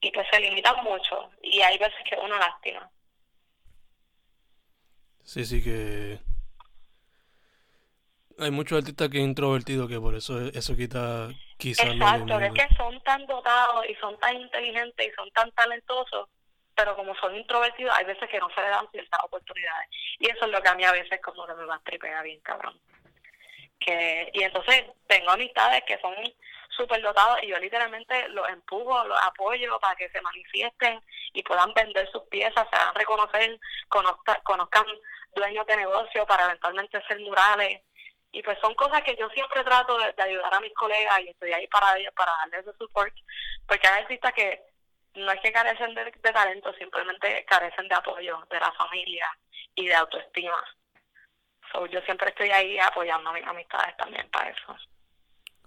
y 0.00 0.10
pues 0.10 0.26
se 0.30 0.40
limitan 0.40 0.82
mucho 0.82 1.30
y 1.42 1.60
hay 1.60 1.78
veces 1.78 1.98
que 2.08 2.16
uno 2.16 2.36
lástima. 2.38 2.90
Sí, 5.26 5.44
sí 5.44 5.62
que 5.62 6.20
hay 8.38 8.50
muchos 8.52 8.78
artistas 8.78 9.08
que 9.08 9.18
es 9.18 9.24
introvertido 9.24 9.88
que 9.88 9.98
por 9.98 10.14
eso 10.14 10.40
eso 10.40 10.76
quita 10.76 11.28
quizás 11.56 11.86
Exacto, 11.86 12.38
es 12.38 12.52
que 12.52 12.74
son 12.76 13.00
tan 13.02 13.26
dotados 13.26 13.84
y 13.88 13.94
son 13.96 14.16
tan 14.20 14.36
inteligentes 14.36 15.04
y 15.04 15.10
son 15.16 15.28
tan 15.32 15.50
talentosos, 15.50 16.28
pero 16.76 16.94
como 16.94 17.12
son 17.16 17.34
introvertidos 17.34 17.92
hay 17.96 18.04
veces 18.04 18.28
que 18.30 18.38
no 18.38 18.48
se 18.50 18.60
les 18.60 18.70
dan 18.70 18.88
ciertas 18.92 19.20
oportunidades. 19.24 19.88
Y 20.20 20.30
eso 20.30 20.44
es 20.44 20.52
lo 20.52 20.62
que 20.62 20.68
a 20.68 20.74
mí 20.76 20.84
a 20.84 20.92
veces 20.92 21.20
como 21.20 21.44
que 21.44 21.54
me 21.54 21.64
va 21.64 21.74
a 21.74 21.80
tripear 21.80 22.22
bien 22.22 22.40
cabrón. 22.40 22.78
Que, 23.80 24.30
y 24.32 24.42
entonces 24.44 24.84
tengo 25.08 25.30
amistades 25.30 25.82
que 25.88 25.98
son 25.98 26.14
súper 26.76 27.00
dotados 27.02 27.38
y 27.42 27.48
yo 27.48 27.58
literalmente 27.58 28.28
los 28.28 28.48
empujo, 28.48 29.04
los 29.04 29.18
apoyo 29.22 29.78
para 29.80 29.96
que 29.96 30.08
se 30.10 30.20
manifiesten 30.20 31.00
y 31.32 31.42
puedan 31.42 31.72
vender 31.74 32.10
sus 32.10 32.22
piezas, 32.24 32.66
se 32.70 32.76
hagan 32.76 32.94
reconocer, 32.94 33.58
conozcan, 33.88 34.38
conozcan 34.44 34.86
dueños 35.34 35.66
de 35.66 35.76
negocio 35.76 36.26
para 36.26 36.44
eventualmente 36.44 37.02
ser 37.06 37.20
murales 37.20 37.82
y 38.32 38.42
pues 38.42 38.58
son 38.60 38.74
cosas 38.74 39.02
que 39.02 39.16
yo 39.16 39.28
siempre 39.30 39.64
trato 39.64 39.96
de, 39.98 40.22
ayudar 40.22 40.52
a 40.52 40.60
mis 40.60 40.74
colegas 40.74 41.20
y 41.20 41.28
estoy 41.28 41.52
ahí 41.52 41.66
para 41.68 41.96
ellos, 41.96 42.12
para 42.14 42.32
darles 42.32 42.66
ese 42.66 42.76
support, 42.76 43.14
porque 43.66 43.86
hay 43.86 44.02
artistas 44.02 44.32
que 44.34 44.62
no 45.14 45.32
es 45.32 45.40
que 45.40 45.52
carecen 45.52 45.94
de, 45.94 46.12
talento, 46.12 46.72
simplemente 46.74 47.44
carecen 47.46 47.88
de 47.88 47.94
apoyo 47.94 48.46
de 48.50 48.60
la 48.60 48.70
familia 48.72 49.26
y 49.74 49.86
de 49.86 49.94
autoestima. 49.94 50.62
So, 51.72 51.86
yo 51.86 52.00
siempre 52.02 52.28
estoy 52.28 52.50
ahí 52.50 52.78
apoyando 52.78 53.30
a 53.30 53.32
mis 53.32 53.46
amistades 53.46 53.96
también 53.96 54.28
para 54.30 54.50
eso. 54.50 54.76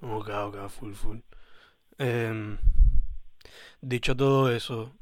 Ok, 0.01 0.29
ok, 0.29 0.69
full, 0.69 0.93
full. 0.93 1.19
Em, 1.97 2.57
dicho 3.81 4.15
todo 4.15 4.51
eso, 4.51 4.93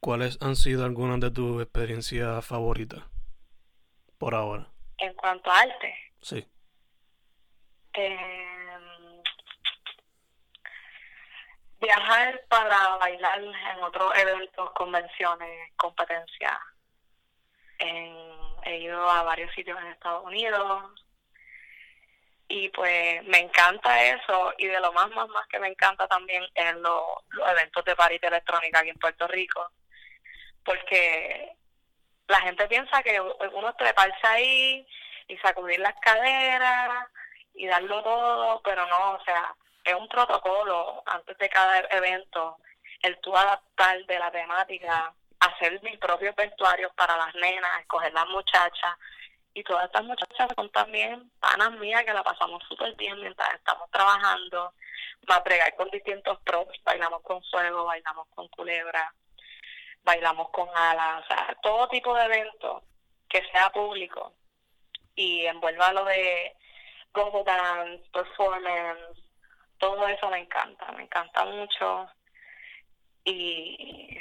¿cuáles 0.00 0.36
han 0.42 0.56
sido 0.56 0.84
algunas 0.84 1.20
de 1.20 1.30
tus 1.30 1.62
experiencias 1.62 2.44
favoritas 2.44 3.02
por 4.18 4.34
ahora? 4.34 4.68
En 4.98 5.14
cuanto 5.14 5.50
a 5.50 5.60
arte. 5.60 5.94
Sí. 6.20 6.46
Eh, 7.94 9.22
viajar 11.80 12.44
para 12.48 12.96
bailar 12.96 13.42
en 13.42 13.82
otros 13.82 14.12
eventos, 14.18 14.70
convenciones, 14.72 15.72
competencias. 15.76 16.58
he 17.78 18.78
ido 18.80 19.08
a 19.08 19.22
varios 19.22 19.54
sitios 19.54 19.78
en 19.80 19.86
Estados 19.86 20.24
Unidos 20.24 21.05
y 22.48 22.68
pues 22.70 23.24
me 23.24 23.38
encanta 23.38 24.02
eso 24.04 24.54
y 24.58 24.66
de 24.66 24.80
lo 24.80 24.92
más 24.92 25.08
más 25.10 25.28
más 25.28 25.46
que 25.48 25.58
me 25.58 25.68
encanta 25.68 26.06
también 26.06 26.44
en 26.54 26.80
los, 26.82 27.02
eventos 27.50 27.84
de 27.84 27.96
parita 27.96 28.28
electrónica 28.28 28.80
aquí 28.80 28.90
en 28.90 28.98
Puerto 28.98 29.26
Rico 29.26 29.72
porque 30.64 31.56
la 32.28 32.40
gente 32.40 32.66
piensa 32.68 33.02
que 33.02 33.20
uno 33.20 33.74
treparse 33.74 34.26
ahí 34.26 34.86
y 35.28 35.36
sacudir 35.38 35.80
las 35.80 35.94
caderas 36.00 37.08
y 37.54 37.66
darlo 37.66 38.02
todo, 38.02 38.60
pero 38.62 38.86
no, 38.86 39.12
o 39.12 39.24
sea, 39.24 39.54
es 39.84 39.94
un 39.94 40.08
protocolo 40.08 41.02
antes 41.06 41.38
de 41.38 41.48
cada 41.48 41.80
evento, 41.90 42.58
el 43.02 43.18
tú 43.20 43.36
adaptar 43.36 44.04
de 44.06 44.18
la 44.18 44.30
temática, 44.30 45.12
hacer 45.40 45.80
mis 45.82 45.98
propios 45.98 46.34
vestuarios 46.34 46.92
para 46.94 47.16
las 47.16 47.34
nenas, 47.36 47.80
escoger 47.80 48.12
las 48.12 48.26
muchachas, 48.26 48.96
y 49.56 49.64
todas 49.64 49.86
estas 49.86 50.04
muchachas 50.04 50.50
son 50.54 50.68
también 50.70 51.30
panas 51.40 51.72
mías 51.78 52.04
que 52.04 52.12
la 52.12 52.22
pasamos 52.22 52.62
súper 52.68 52.94
bien 52.96 53.18
mientras 53.18 53.54
estamos 53.54 53.90
trabajando, 53.90 54.74
más 55.26 55.42
bregar 55.42 55.74
con 55.76 55.88
distintos 55.88 56.38
props, 56.42 56.78
bailamos 56.84 57.22
con 57.22 57.42
fuego, 57.44 57.86
bailamos 57.86 58.28
con 58.34 58.46
culebra, 58.48 59.10
bailamos 60.02 60.50
con 60.50 60.68
alas, 60.76 61.24
o 61.24 61.26
sea, 61.26 61.56
todo 61.62 61.88
tipo 61.88 62.14
de 62.14 62.24
evento 62.26 62.82
que 63.30 63.42
sea 63.50 63.70
público 63.70 64.34
y 65.14 65.46
envuelva 65.46 65.94
lo 65.94 66.04
de 66.04 66.54
gogo 67.14 67.42
dance, 67.42 68.04
performance, 68.12 69.18
todo 69.78 70.06
eso 70.06 70.28
me 70.28 70.40
encanta, 70.40 70.92
me 70.92 71.04
encanta 71.04 71.46
mucho. 71.46 72.06
Y 73.24 74.18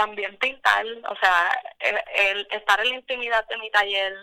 también 0.00 0.38
pintar, 0.38 0.86
o 0.86 1.16
sea, 1.16 1.62
el, 1.78 2.48
estar 2.52 2.80
en 2.80 2.88
la 2.88 2.94
intimidad 2.94 3.46
de 3.48 3.58
mi 3.58 3.70
taller, 3.70 4.14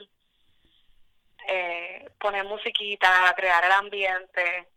eh, 1.47 2.09
poner 2.19 2.45
musiquita, 2.45 3.31
crear 3.35 3.63
el 3.63 3.71
ambiente, 3.71 4.67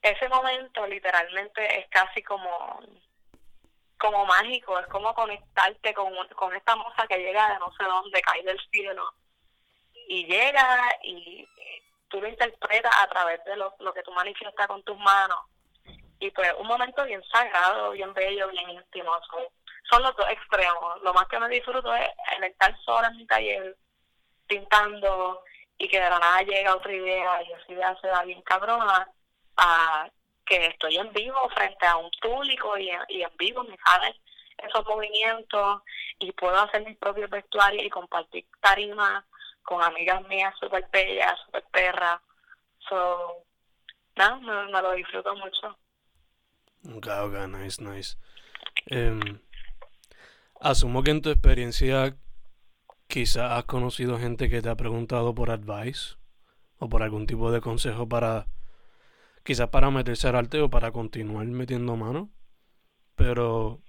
ese 0.00 0.26
momento 0.30 0.86
literalmente 0.86 1.80
es 1.80 1.88
casi 1.88 2.22
como 2.22 2.80
como 3.98 4.24
mágico, 4.24 4.78
es 4.78 4.86
como 4.86 5.12
conectarte 5.12 5.92
con, 5.92 6.14
con 6.28 6.54
esta 6.54 6.74
moza 6.76 7.06
que 7.06 7.18
llega 7.18 7.52
de 7.52 7.58
no 7.58 7.70
sé 7.76 7.84
dónde, 7.84 8.22
cae 8.22 8.42
del 8.44 8.60
cielo 8.70 9.12
y 10.06 10.24
llega 10.24 10.80
y 11.02 11.46
tú 12.08 12.18
lo 12.22 12.28
interpretas 12.28 12.94
a 12.98 13.08
través 13.08 13.44
de 13.44 13.56
lo, 13.56 13.74
lo 13.80 13.92
que 13.92 14.02
tú 14.04 14.12
manifiestas 14.12 14.68
con 14.68 14.82
tus 14.84 14.96
manos. 14.96 15.40
Y 16.20 16.30
pues 16.30 16.50
un 16.58 16.66
momento 16.66 17.04
bien 17.04 17.22
sagrado, 17.24 17.90
bien 17.90 18.14
bello, 18.14 18.48
bien 18.48 18.70
íntimo. 18.70 19.12
Son, 19.90 20.02
los 20.02 20.16
dos 20.16 20.28
extremos. 20.30 21.02
Lo 21.02 21.14
más 21.14 21.26
que 21.28 21.38
me 21.38 21.48
disfruto 21.48 21.94
es 21.94 22.10
el 22.36 22.44
estar 22.44 22.76
sola 22.84 23.08
en 23.08 23.16
mi 23.16 23.26
taller 23.26 23.76
pintando 24.46 25.42
y 25.78 25.88
que 25.88 26.00
de 26.00 26.10
la 26.10 26.18
nada 26.18 26.42
llega 26.42 26.74
otra 26.74 26.92
idea 26.92 27.42
y 27.42 27.52
así 27.52 27.72
idea 27.72 27.96
se 28.00 28.08
da 28.08 28.24
bien 28.24 28.42
cabrona 28.42 29.08
a 29.56 30.08
que 30.44 30.66
estoy 30.66 30.96
en 30.96 31.12
vivo 31.12 31.36
frente 31.54 31.86
a 31.86 31.96
un 31.96 32.10
público 32.20 32.76
y 32.78 32.88
en, 32.90 33.00
y 33.08 33.22
en 33.22 33.30
vivo 33.38 33.62
me 33.64 33.76
salen 33.84 34.14
esos 34.58 34.84
movimientos 34.86 35.82
y 36.18 36.32
puedo 36.32 36.58
hacer 36.58 36.84
mis 36.84 36.96
propios 36.98 37.30
vestuarios 37.30 37.84
y 37.84 37.90
compartir 37.90 38.46
tarimas 38.60 39.24
con 39.62 39.82
amigas 39.82 40.26
mías 40.28 40.54
súper 40.58 40.88
bellas, 40.90 41.38
súper 41.44 41.62
perras. 41.70 42.20
So, 42.88 43.44
no, 44.16 44.40
me, 44.40 44.82
lo 44.82 44.92
disfruto 44.92 45.34
mucho. 45.36 45.76
Ok, 46.96 47.06
ok, 47.06 47.46
nice, 47.48 47.82
nice. 47.82 48.16
Em, 48.86 49.20
asumo 50.60 51.02
que 51.02 51.10
en 51.10 51.22
tu 51.22 51.30
experiencia 51.30 52.16
quizás 53.06 53.52
has 53.52 53.64
conocido 53.64 54.18
gente 54.18 54.48
que 54.48 54.62
te 54.62 54.68
ha 54.68 54.76
preguntado 54.76 55.34
por 55.34 55.50
advice 55.50 56.16
o 56.78 56.88
por 56.88 57.02
algún 57.02 57.26
tipo 57.26 57.50
de 57.50 57.60
consejo 57.60 58.08
para 58.08 58.46
quizás 59.42 59.68
para 59.70 59.90
meterse 59.90 60.28
al 60.28 60.36
arte 60.36 60.60
o 60.60 60.70
para 60.70 60.92
continuar 60.92 61.46
metiendo 61.46 61.96
mano. 61.96 62.30
Pero 63.16 63.82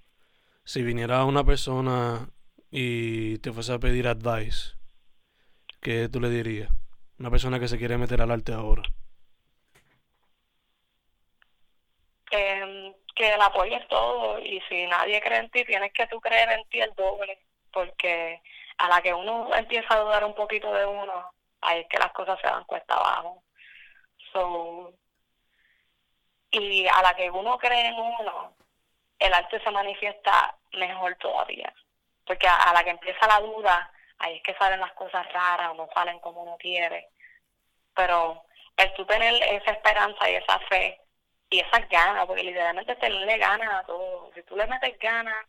si 0.64 0.84
viniera 0.84 1.26
una 1.26 1.44
persona 1.44 2.30
y 2.72 3.40
te 3.40 3.52
fuese 3.52 3.74
a 3.74 3.80
pedir 3.80 4.08
advice, 4.08 4.76
¿qué 5.82 6.10
tú 6.10 6.20
le 6.20 6.30
dirías? 6.30 6.72
Una 7.20 7.30
persona 7.30 7.60
que 7.60 7.68
se 7.68 7.78
quiere 7.78 7.98
meter 7.98 8.22
al 8.22 8.32
arte 8.32 8.54
ahora. 8.54 8.84
Eh, 12.32 12.89
que 13.20 13.34
el 13.34 13.42
apoyo 13.42 13.76
es 13.76 13.86
todo 13.90 14.40
y 14.40 14.62
si 14.70 14.88
nadie 14.88 15.20
cree 15.20 15.40
en 15.40 15.50
ti, 15.50 15.66
tienes 15.66 15.92
que 15.92 16.08
tú 16.08 16.22
creer 16.22 16.52
en 16.52 16.64
ti 16.70 16.80
el 16.80 16.94
doble, 16.96 17.38
porque 17.74 18.42
a 18.78 18.88
la 18.88 19.02
que 19.02 19.14
uno 19.14 19.54
empieza 19.54 19.94
a 19.94 20.00
dudar 20.00 20.24
un 20.24 20.34
poquito 20.34 20.72
de 20.74 20.86
uno, 20.86 21.30
ahí 21.60 21.82
es 21.82 21.88
que 21.90 22.00
las 22.00 22.14
cosas 22.14 22.40
se 22.40 22.48
dan 22.48 22.64
cuesta 22.64 22.96
abajo. 22.96 23.44
So, 24.32 24.94
y 26.52 26.88
a 26.88 27.02
la 27.02 27.14
que 27.14 27.30
uno 27.30 27.58
cree 27.58 27.88
en 27.88 27.96
uno, 27.96 28.56
el 29.20 29.34
arte 29.34 29.62
se 29.62 29.70
manifiesta 29.70 30.56
mejor 30.72 31.14
todavía. 31.16 31.74
Porque 32.26 32.48
a, 32.48 32.72
la 32.74 32.86
que 32.86 32.92
empieza 32.92 33.28
la 33.28 33.42
duda, 33.42 33.92
ahí 34.20 34.38
es 34.38 34.44
que 34.44 34.56
salen 34.56 34.80
las 34.80 34.94
cosas 34.94 35.30
raras 35.34 35.72
o 35.72 35.74
no 35.74 35.90
salen 35.94 36.20
como 36.20 36.44
uno 36.44 36.56
quiere. 36.58 37.10
Pero 37.94 38.46
el 38.78 38.94
tú 38.94 39.06
tener 39.06 39.44
esa 39.44 39.72
esperanza 39.72 40.30
y 40.30 40.36
esa 40.36 40.58
fe 40.70 41.02
y 41.50 41.60
esas 41.60 41.88
ganas, 41.90 42.26
porque 42.26 42.44
literalmente 42.44 42.96
tenerle 42.96 43.38
ganas 43.38 43.74
a 43.74 43.84
todo. 43.86 44.32
Si 44.36 44.44
tú 44.44 44.56
le 44.56 44.68
metes 44.68 44.98
ganas 45.00 45.46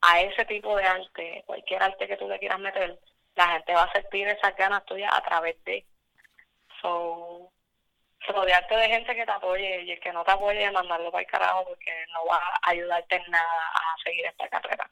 a 0.00 0.20
ese 0.20 0.44
tipo 0.46 0.76
de 0.76 0.84
arte, 0.84 1.44
cualquier 1.46 1.82
arte 1.82 2.08
que 2.08 2.16
tú 2.16 2.28
le 2.28 2.38
quieras 2.38 2.58
meter, 2.58 2.98
la 3.34 3.48
gente 3.48 3.74
va 3.74 3.84
a 3.84 3.92
sentir 3.92 4.28
esas 4.28 4.56
ganas 4.56 4.84
tuyas 4.84 5.12
a 5.12 5.22
través 5.22 5.62
de. 5.64 5.86
So, 6.80 7.52
rodearte 8.28 8.76
de 8.76 8.88
gente 8.88 9.14
que 9.14 9.24
te 9.24 9.32
apoye 9.32 9.82
y 9.82 9.92
el 9.92 10.00
que 10.00 10.12
no 10.12 10.24
te 10.24 10.32
apoye, 10.32 10.70
mandarlo 10.70 11.10
para 11.10 11.22
el 11.22 11.30
carajo 11.30 11.64
porque 11.66 11.92
no 12.12 12.24
va 12.26 12.36
a 12.36 12.70
ayudarte 12.70 13.16
en 13.16 13.30
nada 13.30 13.68
a 13.74 13.96
seguir 14.02 14.26
esta 14.26 14.48
carrera. 14.48 14.90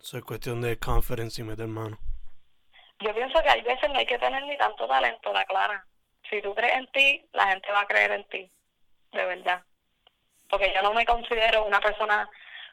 Eso 0.00 0.18
es 0.18 0.24
cuestión 0.24 0.60
de 0.60 0.78
conference 0.78 1.40
y 1.40 1.44
meter 1.44 1.66
mano. 1.66 1.98
Yo 3.00 3.14
pienso 3.14 3.40
que 3.42 3.48
hay 3.48 3.62
veces 3.62 3.88
no 3.90 3.98
hay 3.98 4.06
que 4.06 4.18
tener 4.18 4.42
ni 4.44 4.56
tanto 4.56 4.86
talento, 4.86 5.32
la 5.32 5.44
clara. 5.44 5.86
Si 6.30 6.42
tú 6.42 6.54
crees 6.54 6.74
en 6.74 6.86
ti, 6.88 7.24
la 7.32 7.48
gente 7.48 7.70
va 7.72 7.82
a 7.82 7.86
creer 7.86 8.12
en 8.12 8.24
ti, 8.24 8.50
de 9.12 9.24
verdad. 9.24 9.62
Porque 10.48 10.72
yo 10.74 10.82
no 10.82 10.92
me 10.92 11.06
considero 11.06 11.64
una 11.64 11.80
persona 11.80 12.28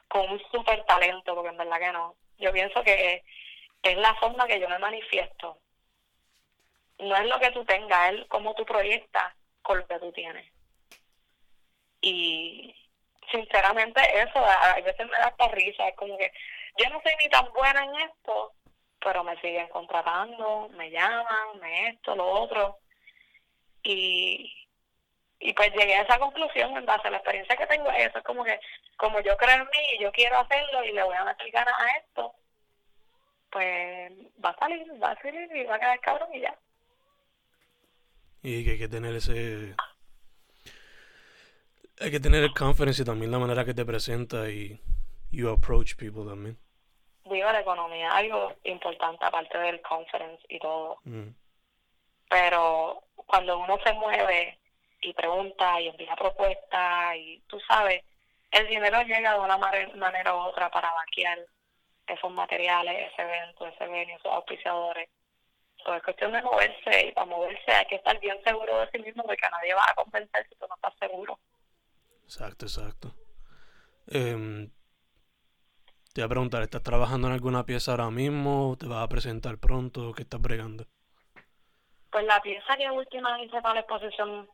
con 0.08 0.30
un 0.30 0.42
super 0.50 0.84
talento, 0.84 1.34
porque 1.34 1.50
en 1.50 1.56
verdad 1.56 1.78
que 1.78 1.92
no. 1.92 2.14
Yo 2.38 2.52
pienso 2.52 2.82
que 2.82 3.24
es 3.82 3.96
la 3.96 4.14
forma 4.16 4.46
que 4.46 4.60
yo 4.60 4.68
me 4.68 4.78
manifiesto 4.78 5.58
no 6.98 7.16
es 7.16 7.26
lo 7.26 7.38
que 7.38 7.50
tú 7.50 7.64
tengas, 7.64 8.12
es 8.12 8.26
cómo 8.28 8.54
tú 8.54 8.64
proyectas 8.64 9.34
con 9.62 9.78
lo 9.78 9.86
que 9.86 9.98
tú 9.98 10.12
tienes. 10.12 10.50
Y 12.00 12.74
sinceramente 13.30 14.00
eso 14.20 14.38
a 14.38 14.74
veces 14.80 15.06
me 15.06 15.18
da 15.18 15.26
hasta 15.26 15.48
risa, 15.48 15.88
es 15.88 15.96
como 15.96 16.16
que 16.16 16.32
yo 16.78 16.88
no 16.90 17.00
soy 17.02 17.12
ni 17.22 17.28
tan 17.28 17.52
buena 17.52 17.84
en 17.84 17.94
esto, 18.08 18.52
pero 19.00 19.24
me 19.24 19.38
siguen 19.40 19.68
contratando, 19.68 20.68
me 20.70 20.90
llaman, 20.90 21.58
me 21.60 21.88
esto, 21.88 22.14
lo 22.14 22.26
otro. 22.26 22.78
Y, 23.88 24.52
y 25.38 25.52
pues 25.52 25.72
llegué 25.74 25.94
a 25.94 26.02
esa 26.02 26.18
conclusión 26.18 26.76
en 26.76 26.84
base 26.84 27.06
a 27.06 27.10
la 27.10 27.18
experiencia 27.18 27.56
que 27.56 27.66
tengo, 27.66 27.88
eso 27.90 28.18
es 28.18 28.24
como 28.24 28.42
que 28.42 28.58
como 28.96 29.20
yo 29.20 29.36
creo 29.36 29.54
en 29.54 29.62
mí 29.62 29.96
y 29.96 30.02
yo 30.02 30.10
quiero 30.10 30.38
hacerlo 30.38 30.82
y 30.84 30.92
le 30.92 31.02
voy 31.04 31.14
a 31.14 31.24
meter 31.24 31.50
ganas 31.50 31.74
a 31.78 31.96
esto, 31.98 32.34
pues 33.50 34.12
va 34.44 34.50
a 34.50 34.58
salir, 34.58 34.84
va 35.02 35.12
a 35.12 35.22
salir 35.22 35.48
y 35.54 35.64
va 35.64 35.76
a 35.76 35.78
quedar 35.78 36.00
cabrón 36.00 36.34
y 36.34 36.40
ya. 36.40 36.58
Y 38.42 38.64
que 38.64 38.72
hay 38.72 38.78
que 38.78 38.88
tener 38.88 39.14
ese 39.14 39.74
hay 42.00 42.10
que 42.10 42.20
tener 42.20 42.42
el 42.42 42.52
confidence 42.52 43.02
y 43.02 43.04
también 43.04 43.30
la 43.30 43.38
manera 43.38 43.64
que 43.64 43.74
te 43.74 43.84
presenta 43.84 44.50
y 44.50 44.80
you 45.30 45.48
approach 45.48 45.96
people 45.96 46.24
también. 46.24 46.58
Digo 47.24 47.50
la 47.52 47.60
economía 47.60 48.10
algo 48.10 48.54
importante 48.64 49.24
aparte 49.24 49.58
del 49.58 49.80
conference 49.82 50.42
y 50.48 50.58
todo. 50.58 50.98
Mm. 51.04 51.28
Pero 52.28 53.02
cuando 53.14 53.58
uno 53.58 53.78
se 53.84 53.92
mueve 53.94 54.58
y 55.00 55.12
pregunta 55.12 55.80
y 55.80 55.88
envía 55.88 56.16
propuestas 56.16 57.16
y 57.16 57.40
tú 57.46 57.60
sabes 57.60 58.02
el 58.50 58.66
dinero 58.68 59.02
llega 59.02 59.34
de 59.34 59.40
una 59.40 59.58
manera 59.58 60.34
u 60.34 60.38
otra 60.38 60.70
para 60.70 60.92
vaquear 60.92 61.38
esos 62.06 62.32
materiales 62.32 63.12
ese 63.12 63.22
evento 63.22 63.66
ese 63.66 63.86
venue 63.86 64.14
esos 64.14 64.32
auspiciadores 64.32 65.08
es 65.94 66.02
cuestión 66.02 66.32
de 66.32 66.42
moverse 66.42 67.06
y 67.08 67.12
para 67.12 67.26
moverse 67.26 67.70
hay 67.70 67.86
que 67.86 67.96
estar 67.96 68.18
bien 68.20 68.36
seguro 68.44 68.80
de 68.80 68.90
sí 68.90 68.98
mismo 68.98 69.22
porque 69.22 69.46
nadie 69.50 69.74
va 69.74 69.84
a 69.88 69.94
convencer 69.94 70.46
si 70.48 70.56
tú 70.56 70.66
no 70.68 70.74
estás 70.74 70.94
seguro. 70.98 71.38
Exacto, 72.24 72.66
exacto. 72.66 73.14
Eh, 74.08 74.68
te 76.12 76.20
voy 76.20 76.26
a 76.26 76.28
preguntar, 76.28 76.62
¿estás 76.62 76.82
trabajando 76.82 77.28
en 77.28 77.34
alguna 77.34 77.66
pieza 77.66 77.92
ahora 77.92 78.10
mismo? 78.10 78.76
¿Te 78.78 78.86
vas 78.86 79.04
a 79.04 79.08
presentar 79.08 79.58
pronto? 79.58 80.12
¿Qué 80.12 80.22
estás 80.22 80.40
bregando? 80.40 80.86
Pues 82.16 82.24
la 82.24 82.40
pieza 82.40 82.74
que 82.78 82.90
última 82.90 83.38
hice 83.42 83.60
para 83.60 83.74
la 83.74 83.80
exposición 83.80 84.48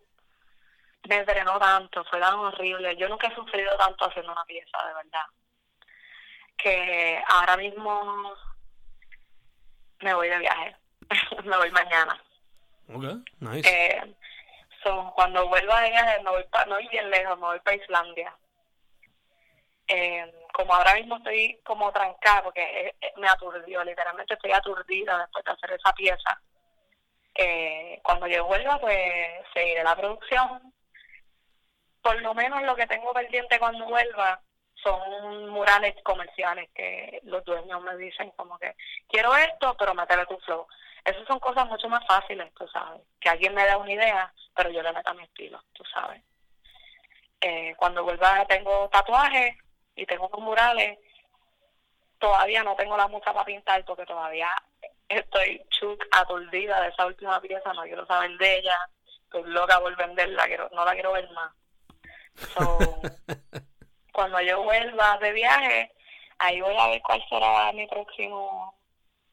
me 1.08 1.24
drenó 1.24 1.60
tanto, 1.60 2.04
fue 2.06 2.18
tan 2.18 2.34
horrible. 2.34 2.96
Yo 2.96 3.08
nunca 3.08 3.28
he 3.28 3.34
sufrido 3.36 3.70
tanto 3.76 4.04
haciendo 4.04 4.32
una 4.32 4.44
pieza, 4.46 4.84
de 4.84 4.94
verdad. 4.94 5.26
Que 6.56 7.22
ahora 7.28 7.56
mismo 7.56 8.34
me 10.00 10.12
voy 10.12 10.28
de 10.28 10.40
viaje. 10.40 10.76
me 11.44 11.56
voy 11.56 11.70
mañana. 11.70 12.20
Ok, 12.92 13.04
nice. 13.38 13.70
Eh, 13.70 14.12
cuando 15.14 15.46
vuelva 15.46 15.82
de 15.82 15.90
viaje, 15.90 16.20
me 16.24 16.30
voy 16.30 16.44
no 16.66 16.74
voy 16.74 16.88
bien 16.88 17.10
lejos, 17.10 17.38
me 17.38 17.46
voy 17.46 17.60
para 17.60 17.76
Islandia. 17.76 18.36
Eh, 19.86 20.34
como 20.52 20.74
ahora 20.74 20.94
mismo 20.94 21.18
estoy 21.18 21.60
como 21.62 21.92
trancada, 21.92 22.42
porque 22.42 22.62
eh, 22.88 22.94
eh, 23.00 23.12
me 23.18 23.28
aturdió, 23.28 23.84
literalmente 23.84 24.34
estoy 24.34 24.50
aturdida 24.50 25.16
después 25.20 25.44
de 25.44 25.52
hacer 25.52 25.70
esa 25.74 25.92
pieza. 25.92 26.42
Eh, 27.34 28.00
cuando 28.02 28.26
yo 28.26 28.44
vuelva, 28.46 28.78
pues 28.78 28.98
seguiré 29.54 29.82
la 29.82 29.96
producción. 29.96 30.72
Por 32.02 32.20
lo 32.20 32.34
menos 32.34 32.62
lo 32.62 32.74
que 32.74 32.86
tengo 32.86 33.12
pendiente 33.12 33.58
cuando 33.58 33.86
vuelva 33.86 34.40
son 34.74 35.48
murales 35.48 35.94
comerciales 36.02 36.68
que 36.74 37.20
los 37.24 37.44
dueños 37.44 37.82
me 37.82 37.96
dicen 37.96 38.30
como 38.36 38.58
que 38.58 38.74
quiero 39.08 39.34
esto, 39.36 39.76
pero 39.78 39.94
métele 39.94 40.26
tu 40.26 40.38
flow. 40.38 40.66
Esas 41.04 41.26
son 41.26 41.38
cosas 41.38 41.66
mucho 41.68 41.88
más 41.88 42.04
fáciles, 42.06 42.52
tú 42.54 42.66
sabes. 42.68 43.02
Que 43.20 43.28
alguien 43.28 43.54
me 43.54 43.64
dé 43.64 43.76
una 43.76 43.92
idea, 43.92 44.32
pero 44.54 44.70
yo 44.70 44.82
le 44.82 44.92
meto 44.92 45.14
mi 45.14 45.24
estilo, 45.24 45.62
tú 45.72 45.84
sabes. 45.84 46.22
Eh, 47.40 47.74
cuando 47.76 48.04
vuelva 48.04 48.44
tengo 48.46 48.88
tatuajes 48.88 49.56
y 49.96 50.06
tengo 50.06 50.28
murales. 50.38 50.98
Todavía 52.18 52.62
no 52.62 52.76
tengo 52.76 52.96
la 52.96 53.08
mucha 53.08 53.32
para 53.32 53.44
pintar 53.44 53.84
porque 53.84 54.06
todavía 54.06 54.48
estoy 55.18 55.62
chuc 55.70 56.04
aturdida 56.10 56.80
de 56.82 56.88
esa 56.88 57.06
última 57.06 57.40
pieza, 57.40 57.72
no 57.72 57.82
quiero 57.82 58.06
saber 58.06 58.36
de 58.38 58.58
ella. 58.58 58.76
Estoy 59.24 59.44
loca 59.50 59.80
por 59.80 59.96
venderla, 59.96 60.46
quiero, 60.46 60.68
no 60.72 60.84
la 60.84 60.92
quiero 60.92 61.12
ver 61.12 61.28
más. 61.30 61.52
cuando 64.12 64.40
yo 64.40 64.62
vuelva 64.62 65.18
de 65.18 65.32
viaje, 65.32 65.92
ahí 66.38 66.60
voy 66.60 66.74
a 66.76 66.88
ver 66.88 67.02
cuál 67.02 67.22
será 67.28 67.72
mi 67.72 67.86
próximo 67.86 68.74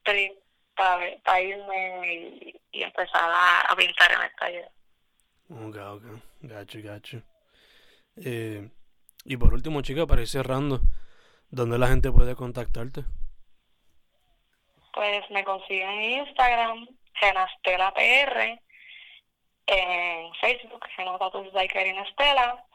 trip 0.04 0.34
para, 0.76 1.42
irme 1.42 2.60
y, 2.72 2.84
empezar 2.84 3.30
a, 3.68 3.76
pintar 3.76 4.12
en 4.14 4.22
el 4.22 4.36
taller. 4.36 4.72
Ok, 5.50 5.76
ok. 5.76 6.22
Gacho, 6.42 6.80
gacho. 6.82 7.22
Eh, 8.16 8.70
y 9.26 9.38
por 9.38 9.54
último, 9.54 9.82
chica, 9.82 10.08
para 10.08 10.22
ir 10.22 10.28
cerrando, 10.28 10.82
¿dónde 11.50 11.78
la 11.78 11.88
gente 11.88 12.12
puede 12.12 12.36
contactarte? 12.36 13.04
Pues 14.94 15.30
me 15.30 15.44
consiguen 15.44 15.90
en 15.90 16.28
Instagram, 16.28 16.88
Genastela 17.14 17.94
PR, 17.94 18.60
en 19.68 20.34
Facebook, 20.36 20.86
Genotatus 20.96 21.52
Daiker 21.54 21.88
Estela, 21.88 22.66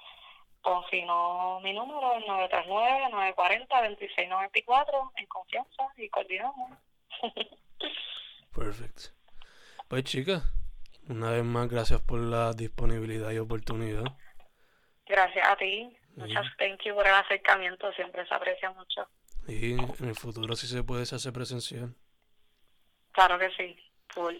o 0.62 0.84
si 0.90 1.02
no, 1.02 1.60
mi 1.60 1.72
número 1.74 2.16
es 2.16 2.24
939-940-2694, 2.24 5.12
en 5.16 5.26
confianza 5.26 5.88
y 5.96 6.08
coordinamos. 6.08 6.78
Perfecto. 8.54 9.02
Pues 9.88 10.04
chicas, 10.04 10.44
una 11.08 11.32
vez 11.32 11.44
más 11.44 11.68
gracias 11.68 12.00
por 12.00 12.20
la 12.20 12.52
disponibilidad 12.52 13.32
y 13.32 13.38
oportunidad. 13.38 14.04
Gracias 15.06 15.46
a 15.46 15.56
ti. 15.56 15.94
Muchas 16.16 16.46
thank 16.58 16.80
you 16.84 16.94
por 16.94 17.06
el 17.06 17.14
acercamiento, 17.14 17.92
siempre 17.92 18.26
se 18.26 18.34
aprecia 18.34 18.70
mucho. 18.70 19.06
Y 19.46 19.74
en 19.74 20.08
el 20.08 20.14
futuro 20.14 20.56
si 20.56 20.66
se 20.66 20.82
puede 20.82 21.04
se 21.04 21.16
hace 21.16 21.32
presencial. 21.32 21.94
Claro 23.14 23.38
que 23.38 23.48
sí, 23.52 23.76
full. 24.08 24.34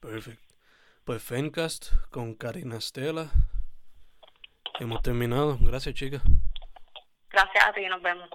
Perfecto. 0.00 0.54
Pues 1.04 1.22
Fencast 1.22 1.92
con 2.10 2.34
Karina 2.34 2.76
Estela. 2.76 3.30
Hemos 4.78 5.00
terminado. 5.00 5.56
Gracias, 5.60 5.94
chicas. 5.94 6.22
Gracias 7.30 7.64
a 7.64 7.72
ti, 7.72 7.86
nos 7.86 8.02
vemos. 8.02 8.28